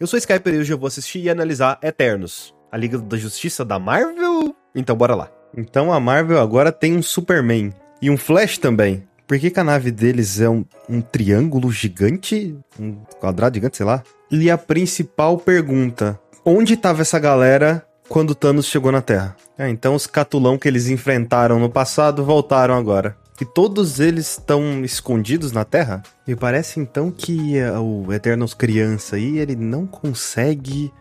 Eu 0.00 0.08
sou 0.08 0.18
Skyper 0.18 0.52
e 0.52 0.58
hoje 0.58 0.72
eu 0.72 0.78
vou 0.78 0.88
assistir 0.88 1.20
e 1.20 1.30
analisar 1.30 1.78
Eternos, 1.80 2.52
a 2.70 2.76
Liga 2.76 2.98
da 2.98 3.16
Justiça 3.16 3.64
da 3.64 3.78
Marvel. 3.78 4.52
Então 4.74 4.96
bora 4.96 5.14
lá. 5.14 5.30
Então 5.56 5.92
a 5.92 6.00
Marvel 6.00 6.40
agora 6.40 6.72
tem 6.72 6.96
um 6.96 7.02
Superman 7.02 7.72
e 8.02 8.10
um 8.10 8.16
Flash 8.16 8.58
também. 8.58 9.06
Por 9.24 9.38
que, 9.38 9.52
que 9.52 9.60
a 9.60 9.62
nave 9.62 9.92
deles 9.92 10.40
é 10.40 10.48
um, 10.48 10.64
um 10.88 11.00
triângulo 11.00 11.70
gigante? 11.70 12.58
Um 12.76 12.96
quadrado 13.20 13.54
gigante, 13.54 13.76
sei 13.76 13.86
lá? 13.86 14.02
E 14.32 14.50
a 14.50 14.58
principal 14.58 15.38
pergunta: 15.38 16.18
onde 16.44 16.76
tava 16.76 17.02
essa 17.02 17.20
galera 17.20 17.86
quando 18.08 18.34
Thanos 18.34 18.66
chegou 18.66 18.90
na 18.90 19.00
Terra? 19.00 19.36
É, 19.56 19.68
então 19.68 19.94
os 19.94 20.08
catulão 20.08 20.58
que 20.58 20.66
eles 20.66 20.88
enfrentaram 20.88 21.60
no 21.60 21.70
passado 21.70 22.24
voltaram 22.24 22.74
agora. 22.74 23.16
E 23.40 23.44
todos 23.44 23.98
eles 23.98 24.30
estão 24.30 24.84
escondidos 24.84 25.50
na 25.50 25.64
Terra? 25.64 26.02
Me 26.26 26.36
parece 26.36 26.78
então 26.78 27.10
que 27.10 27.58
uh, 27.60 27.80
o 27.80 28.12
Eternos 28.12 28.54
criança 28.54 29.16
aí, 29.16 29.38
ele 29.38 29.56
não 29.56 29.86
consegue 29.86 30.92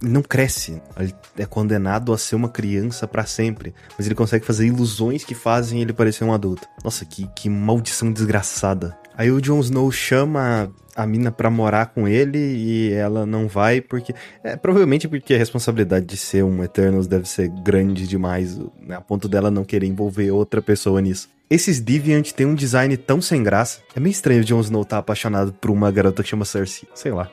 não 0.00 0.22
cresce. 0.22 0.82
Ele 0.98 1.14
é 1.38 1.46
condenado 1.46 2.12
a 2.12 2.18
ser 2.18 2.36
uma 2.36 2.48
criança 2.48 3.06
para 3.06 3.24
sempre. 3.24 3.74
Mas 3.96 4.06
ele 4.06 4.14
consegue 4.14 4.44
fazer 4.44 4.66
ilusões 4.66 5.24
que 5.24 5.34
fazem 5.34 5.80
ele 5.80 5.92
parecer 5.92 6.24
um 6.24 6.32
adulto. 6.32 6.68
Nossa, 6.84 7.04
que, 7.04 7.26
que 7.28 7.48
maldição 7.48 8.12
desgraçada. 8.12 8.96
Aí 9.16 9.30
o 9.30 9.40
Jon 9.40 9.60
Snow 9.60 9.90
chama 9.90 10.70
a 10.94 11.06
mina 11.06 11.30
pra 11.30 11.50
morar 11.50 11.86
com 11.86 12.08
ele 12.08 12.38
e 12.38 12.92
ela 12.92 13.26
não 13.26 13.48
vai 13.48 13.80
porque. 13.80 14.14
É, 14.42 14.56
provavelmente 14.56 15.08
porque 15.08 15.34
a 15.34 15.38
responsabilidade 15.38 16.06
de 16.06 16.16
ser 16.16 16.44
um 16.44 16.62
Eternals 16.64 17.06
deve 17.06 17.28
ser 17.28 17.48
grande 17.48 18.06
demais, 18.06 18.58
né, 18.80 18.96
a 18.96 19.00
ponto 19.00 19.28
dela 19.28 19.50
não 19.50 19.64
querer 19.64 19.86
envolver 19.86 20.30
outra 20.30 20.62
pessoa 20.62 21.00
nisso. 21.00 21.28
Esses 21.48 21.80
Deviant 21.80 22.32
têm 22.32 22.46
um 22.46 22.54
design 22.54 22.96
tão 22.96 23.22
sem 23.22 23.42
graça. 23.42 23.80
É 23.94 24.00
meio 24.00 24.10
estranho 24.10 24.40
o 24.40 24.44
Jon 24.44 24.60
Snow 24.60 24.82
estar 24.82 24.96
tá 24.96 25.00
apaixonado 25.00 25.52
por 25.52 25.70
uma 25.70 25.90
garota 25.92 26.22
que 26.22 26.28
chama 26.28 26.44
Cersei. 26.44 26.88
Sei 26.94 27.12
lá. 27.12 27.30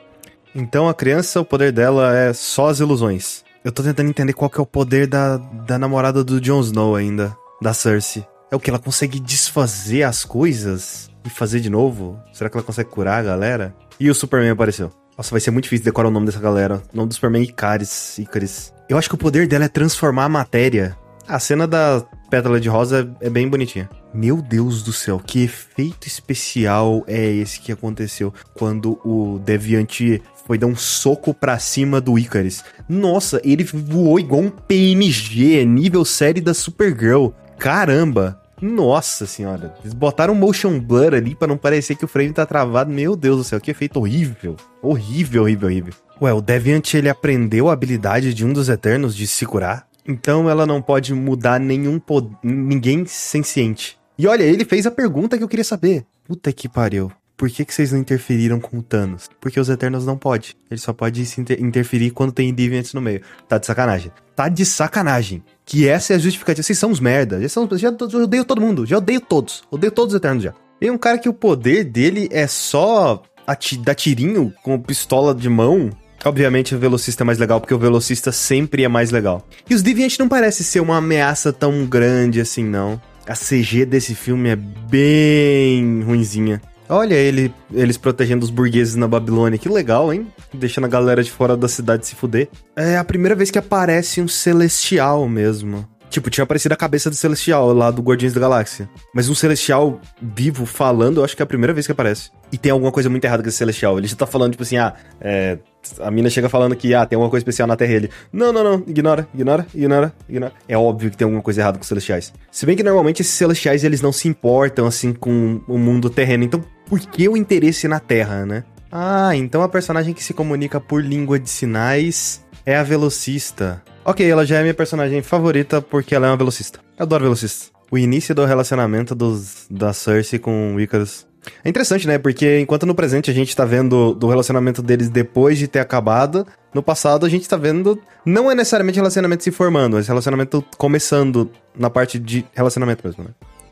Então 0.54 0.88
a 0.88 0.94
criança, 0.94 1.40
o 1.40 1.44
poder 1.44 1.72
dela 1.72 2.16
é 2.16 2.32
só 2.32 2.68
as 2.68 2.78
ilusões. 2.78 3.42
Eu 3.64 3.72
tô 3.72 3.82
tentando 3.82 4.08
entender 4.08 4.34
qual 4.34 4.50
que 4.50 4.60
é 4.60 4.62
o 4.62 4.66
poder 4.66 5.06
da, 5.06 5.38
da 5.38 5.78
namorada 5.78 6.22
do 6.22 6.40
Jon 6.40 6.60
Snow 6.60 6.94
ainda, 6.94 7.36
da 7.60 7.74
Cersei. 7.74 8.24
É 8.54 8.56
o 8.56 8.60
que 8.60 8.70
ela 8.70 8.78
consegue 8.78 9.18
desfazer 9.18 10.04
as 10.04 10.24
coisas 10.24 11.10
e 11.24 11.28
fazer 11.28 11.58
de 11.58 11.68
novo? 11.68 12.22
Será 12.32 12.48
que 12.48 12.56
ela 12.56 12.62
consegue 12.62 12.88
curar 12.88 13.18
a 13.18 13.22
galera? 13.24 13.74
E 13.98 14.08
o 14.08 14.14
Superman 14.14 14.50
apareceu. 14.50 14.92
Nossa, 15.18 15.32
vai 15.32 15.40
ser 15.40 15.50
muito 15.50 15.64
difícil 15.64 15.84
decorar 15.84 16.06
o 16.06 16.12
nome 16.12 16.26
dessa 16.26 16.38
galera. 16.38 16.80
O 16.92 16.96
nome 16.96 17.08
do 17.08 17.14
Superman 17.14 17.42
é 17.42 17.46
Icaris. 17.46 18.16
Icaris. 18.16 18.72
Eu 18.88 18.96
acho 18.96 19.08
que 19.08 19.16
o 19.16 19.18
poder 19.18 19.48
dela 19.48 19.64
é 19.64 19.68
transformar 19.68 20.26
a 20.26 20.28
matéria. 20.28 20.96
A 21.26 21.40
cena 21.40 21.66
da 21.66 22.06
pétala 22.30 22.60
de 22.60 22.68
rosa 22.68 23.12
é 23.20 23.28
bem 23.28 23.48
bonitinha. 23.48 23.90
Meu 24.14 24.40
Deus 24.40 24.84
do 24.84 24.92
céu, 24.92 25.18
que 25.18 25.42
efeito 25.42 26.06
especial 26.06 27.02
é 27.08 27.28
esse 27.32 27.58
que 27.58 27.72
aconteceu 27.72 28.32
quando 28.54 29.00
o 29.04 29.40
Deviante 29.40 30.22
foi 30.46 30.58
dar 30.58 30.68
um 30.68 30.76
soco 30.76 31.34
pra 31.34 31.58
cima 31.58 32.00
do 32.00 32.16
Icarus. 32.16 32.62
Nossa, 32.88 33.40
ele 33.42 33.64
voou 33.64 34.20
igual 34.20 34.42
um 34.42 34.50
PNG, 34.50 35.64
nível 35.64 36.04
série 36.04 36.40
da 36.40 36.54
Supergirl. 36.54 37.30
Caramba! 37.58 38.43
Nossa 38.60 39.26
senhora, 39.26 39.74
eles 39.80 39.92
botaram 39.92 40.34
motion 40.34 40.78
blur 40.80 41.14
ali 41.14 41.34
para 41.34 41.48
não 41.48 41.56
parecer 41.56 41.96
que 41.96 42.04
o 42.04 42.08
frame 42.08 42.32
tá 42.32 42.46
travado. 42.46 42.90
Meu 42.90 43.16
Deus 43.16 43.38
do 43.38 43.44
céu, 43.44 43.60
que 43.60 43.70
efeito 43.70 43.98
horrível. 43.98 44.56
Horrível, 44.80 45.42
horrível, 45.42 45.68
horrível. 45.68 45.94
Ué, 46.20 46.32
o 46.32 46.40
Deviant 46.40 46.94
ele 46.94 47.08
aprendeu 47.08 47.68
a 47.68 47.72
habilidade 47.72 48.32
de 48.32 48.44
um 48.44 48.52
dos 48.52 48.68
Eternos 48.68 49.14
de 49.14 49.26
se 49.26 49.44
curar. 49.44 49.86
Então 50.06 50.48
ela 50.48 50.66
não 50.66 50.80
pode 50.80 51.14
mudar 51.14 51.58
nenhum 51.58 51.98
pod... 51.98 52.30
ninguém 52.42 53.04
senciente. 53.06 53.98
E 54.18 54.26
olha, 54.26 54.44
ele 54.44 54.64
fez 54.64 54.86
a 54.86 54.90
pergunta 54.90 55.36
que 55.36 55.42
eu 55.42 55.48
queria 55.48 55.64
saber. 55.64 56.04
Puta 56.24 56.52
que 56.52 56.68
pariu. 56.68 57.10
Por 57.36 57.50
que, 57.50 57.64
que 57.64 57.74
vocês 57.74 57.90
não 57.90 57.98
interferiram 57.98 58.60
com 58.60 58.78
o 58.78 58.82
Thanos? 58.82 59.28
Porque 59.40 59.58
os 59.58 59.68
Eternos 59.68 60.06
não 60.06 60.16
pode. 60.16 60.56
Ele 60.70 60.78
só 60.78 60.92
pode 60.92 61.26
se 61.26 61.40
inter 61.40 61.60
interferir 61.60 62.12
quando 62.12 62.32
tem 62.32 62.54
Deviants 62.54 62.94
no 62.94 63.00
meio. 63.00 63.22
Tá 63.48 63.58
de 63.58 63.66
sacanagem. 63.66 64.12
Tá 64.34 64.48
de 64.48 64.64
sacanagem. 64.64 65.42
Que 65.64 65.88
essa 65.88 66.12
é 66.12 66.16
a 66.16 66.18
justificativa. 66.18 66.62
Vocês 66.62 66.78
são 66.78 66.90
uns 66.90 67.00
merda. 67.00 67.40
Já, 67.40 67.48
são, 67.48 67.68
já, 67.72 67.92
já 68.08 68.18
odeio 68.18 68.44
todo 68.44 68.60
mundo. 68.60 68.84
Já 68.84 68.98
odeio 68.98 69.20
todos. 69.20 69.62
Odeio 69.70 69.92
todos 69.92 70.14
os 70.14 70.18
Eternos 70.18 70.42
já. 70.42 70.54
Tem 70.80 70.90
um 70.90 70.98
cara 70.98 71.18
que 71.18 71.28
o 71.28 71.32
poder 71.32 71.84
dele 71.84 72.28
é 72.30 72.46
só 72.46 73.22
ati 73.46 73.76
dar 73.78 73.94
tirinho 73.94 74.52
com 74.62 74.78
pistola 74.78 75.34
de 75.34 75.48
mão. 75.48 75.90
Obviamente 76.24 76.74
o 76.74 76.78
velocista 76.78 77.22
é 77.22 77.26
mais 77.26 77.38
legal, 77.38 77.60
porque 77.60 77.74
o 77.74 77.78
velocista 77.78 78.32
sempre 78.32 78.82
é 78.82 78.88
mais 78.88 79.10
legal. 79.10 79.46
E 79.68 79.74
os 79.74 79.82
Deviants 79.82 80.18
não 80.18 80.28
parece 80.28 80.64
ser 80.64 80.80
uma 80.80 80.96
ameaça 80.96 81.52
tão 81.52 81.84
grande 81.86 82.40
assim, 82.40 82.64
não. 82.64 83.00
A 83.26 83.34
CG 83.34 83.86
desse 83.86 84.14
filme 84.14 84.48
é 84.50 84.56
bem 84.56 86.02
ruinzinha. 86.02 86.60
Olha 86.88 87.14
ele, 87.14 87.52
eles 87.72 87.96
protegendo 87.96 88.44
os 88.44 88.50
burgueses 88.50 88.94
na 88.94 89.08
Babilônia, 89.08 89.58
que 89.58 89.68
legal, 89.68 90.12
hein? 90.12 90.26
Deixando 90.52 90.84
a 90.84 90.88
galera 90.88 91.22
de 91.22 91.30
fora 91.30 91.56
da 91.56 91.68
cidade 91.68 92.06
se 92.06 92.14
fuder. 92.14 92.48
É 92.76 92.96
a 92.96 93.04
primeira 93.04 93.34
vez 93.34 93.50
que 93.50 93.58
aparece 93.58 94.20
um 94.20 94.28
celestial 94.28 95.28
mesmo. 95.28 95.86
Tipo, 96.14 96.30
tinha 96.30 96.44
aparecido 96.44 96.72
a 96.72 96.76
cabeça 96.76 97.10
do 97.10 97.16
Celestial 97.16 97.72
lá 97.72 97.90
do 97.90 98.00
Guardiões 98.00 98.32
da 98.32 98.40
Galáxia. 98.40 98.88
Mas 99.12 99.28
um 99.28 99.34
Celestial 99.34 100.00
vivo 100.22 100.64
falando, 100.64 101.18
eu 101.18 101.24
acho 101.24 101.34
que 101.34 101.42
é 101.42 101.44
a 101.44 101.46
primeira 101.46 101.72
vez 101.72 101.86
que 101.86 101.92
aparece. 101.92 102.30
E 102.52 102.56
tem 102.56 102.70
alguma 102.70 102.92
coisa 102.92 103.10
muito 103.10 103.24
errada 103.24 103.42
com 103.42 103.48
esse 103.48 103.58
Celestial. 103.58 103.98
Ele 103.98 104.06
já 104.06 104.14
tá 104.14 104.24
falando, 104.24 104.52
tipo 104.52 104.62
assim, 104.62 104.76
ah, 104.76 104.94
é, 105.20 105.58
a 105.98 106.12
mina 106.12 106.30
chega 106.30 106.48
falando 106.48 106.76
que, 106.76 106.94
ah, 106.94 107.04
tem 107.04 107.16
alguma 107.16 107.28
coisa 107.28 107.42
especial 107.42 107.66
na 107.66 107.74
Terra. 107.74 107.94
Ele, 107.94 108.10
não, 108.32 108.52
não, 108.52 108.62
não, 108.62 108.84
ignora, 108.86 109.26
ignora, 109.34 109.66
ignora, 109.74 110.14
ignora. 110.28 110.52
É 110.68 110.78
óbvio 110.78 111.10
que 111.10 111.16
tem 111.16 111.24
alguma 111.24 111.42
coisa 111.42 111.62
errada 111.62 111.78
com 111.78 111.82
os 111.82 111.88
Celestiais. 111.88 112.32
Se 112.48 112.64
bem 112.64 112.76
que 112.76 112.84
normalmente 112.84 113.20
esses 113.20 113.34
Celestiais, 113.34 113.82
eles 113.82 114.00
não 114.00 114.12
se 114.12 114.28
importam, 114.28 114.86
assim, 114.86 115.12
com 115.12 115.62
o 115.66 115.76
mundo 115.76 116.08
terreno. 116.08 116.44
Então, 116.44 116.64
por 116.86 117.00
que 117.00 117.28
o 117.28 117.36
interesse 117.36 117.88
na 117.88 118.00
Terra, 118.00 118.44
né? 118.44 118.64
Ah, 118.90 119.34
então 119.34 119.62
a 119.62 119.68
personagem 119.68 120.14
que 120.14 120.22
se 120.22 120.32
comunica 120.32 120.80
por 120.80 121.02
língua 121.02 121.38
de 121.38 121.50
sinais 121.50 122.44
é 122.64 122.76
a 122.76 122.82
velocista. 122.82 123.82
Ok, 124.04 124.28
ela 124.28 124.44
já 124.44 124.58
é 124.58 124.62
minha 124.62 124.74
personagem 124.74 125.22
favorita 125.22 125.80
porque 125.80 126.14
ela 126.14 126.26
é 126.26 126.30
uma 126.30 126.36
velocista. 126.36 126.78
Eu 126.98 127.04
adoro 127.04 127.24
velocistas. 127.24 127.72
O 127.90 127.98
início 127.98 128.34
do 128.34 128.44
relacionamento 128.44 129.14
dos, 129.14 129.66
da 129.70 129.92
Cersei 129.92 130.38
com 130.38 130.74
o 130.74 130.80
Icarus. 130.80 131.26
É 131.64 131.68
interessante, 131.68 132.06
né? 132.06 132.18
Porque 132.18 132.60
enquanto 132.60 132.86
no 132.86 132.94
presente 132.94 133.30
a 133.30 133.34
gente 133.34 133.54
tá 133.54 133.64
vendo 133.64 134.14
do 134.14 134.28
relacionamento 134.28 134.82
deles 134.82 135.08
depois 135.08 135.58
de 135.58 135.68
ter 135.68 135.80
acabado, 135.80 136.46
no 136.72 136.82
passado 136.82 137.26
a 137.26 137.28
gente 137.28 137.48
tá 137.48 137.56
vendo. 137.56 138.00
Não 138.24 138.50
é 138.50 138.54
necessariamente 138.54 138.98
relacionamento 138.98 139.44
se 139.44 139.50
formando, 139.50 139.96
mas 139.96 140.08
relacionamento 140.08 140.64
começando 140.78 141.50
na 141.76 141.90
parte 141.90 142.18
de 142.18 142.44
relacionamento 142.54 143.06
mesmo, 143.06 143.24
né? 143.24 143.30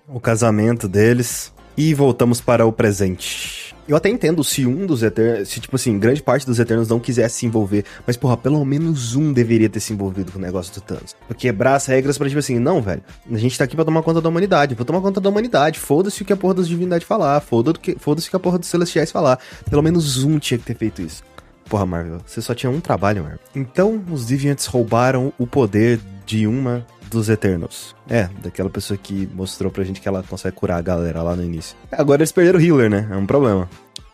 O 0.08 0.20
casamento 0.20 0.88
deles. 0.88 1.52
E 1.76 1.94
voltamos 1.94 2.40
para 2.40 2.66
o 2.66 2.72
presente. 2.72 3.74
Eu 3.88 3.96
até 3.96 4.08
entendo 4.08 4.44
se 4.44 4.64
um 4.64 4.86
dos 4.86 5.02
Eternos, 5.02 5.48
se 5.48 5.58
tipo 5.58 5.74
assim, 5.74 5.98
grande 5.98 6.22
parte 6.22 6.46
dos 6.46 6.58
Eternos 6.58 6.88
não 6.88 7.00
quisesse 7.00 7.40
se 7.40 7.46
envolver, 7.46 7.84
mas 8.06 8.16
porra, 8.16 8.36
pelo 8.36 8.64
menos 8.64 9.16
um 9.16 9.32
deveria 9.32 9.68
ter 9.68 9.80
se 9.80 9.92
envolvido 9.92 10.30
com 10.30 10.38
o 10.38 10.40
negócio 10.40 10.72
do 10.72 10.80
Thanos. 10.80 11.16
Eu 11.28 11.34
quebrar 11.34 11.74
as 11.74 11.86
regras 11.86 12.16
pra 12.16 12.28
tipo 12.28 12.38
assim, 12.38 12.58
não, 12.58 12.80
velho, 12.80 13.02
a 13.30 13.36
gente 13.38 13.58
tá 13.58 13.64
aqui 13.64 13.74
pra 13.74 13.84
tomar 13.84 14.02
conta 14.02 14.20
da 14.20 14.28
humanidade, 14.28 14.74
vou 14.76 14.84
tomar 14.84 15.00
conta 15.00 15.20
da 15.20 15.28
humanidade, 15.28 15.80
foda-se 15.80 16.22
o 16.22 16.24
que 16.24 16.32
a 16.32 16.36
porra 16.36 16.54
das 16.54 16.68
divindades 16.68 17.06
falar, 17.06 17.40
foda-se 17.40 18.28
o 18.28 18.30
que 18.30 18.36
a 18.36 18.40
porra 18.40 18.58
dos 18.58 18.68
celestiais 18.68 19.10
falar. 19.10 19.38
Pelo 19.68 19.82
menos 19.82 20.22
um 20.22 20.38
tinha 20.38 20.58
que 20.58 20.64
ter 20.64 20.76
feito 20.76 21.02
isso. 21.02 21.24
Porra, 21.68 21.84
Marvel, 21.86 22.20
você 22.24 22.40
só 22.40 22.54
tinha 22.54 22.70
um 22.70 22.80
trabalho, 22.80 23.22
Marvel. 23.22 23.40
Então, 23.56 24.00
os 24.10 24.26
Deviants 24.26 24.66
roubaram 24.66 25.32
o 25.38 25.46
poder 25.46 25.98
de 26.24 26.46
uma 26.46 26.86
dos 27.12 27.28
Eternos. 27.28 27.94
É, 28.08 28.28
daquela 28.42 28.70
pessoa 28.70 28.98
que 29.00 29.28
mostrou 29.34 29.70
pra 29.70 29.84
gente 29.84 30.00
que 30.00 30.08
ela 30.08 30.22
consegue 30.22 30.56
curar 30.56 30.78
a 30.78 30.82
galera 30.82 31.22
lá 31.22 31.36
no 31.36 31.44
início. 31.44 31.76
É, 31.90 32.00
agora 32.00 32.22
eles 32.22 32.32
perderam 32.32 32.58
o 32.58 32.62
healer, 32.62 32.90
né? 32.90 33.08
É 33.10 33.16
um 33.16 33.26
problema. 33.26 33.68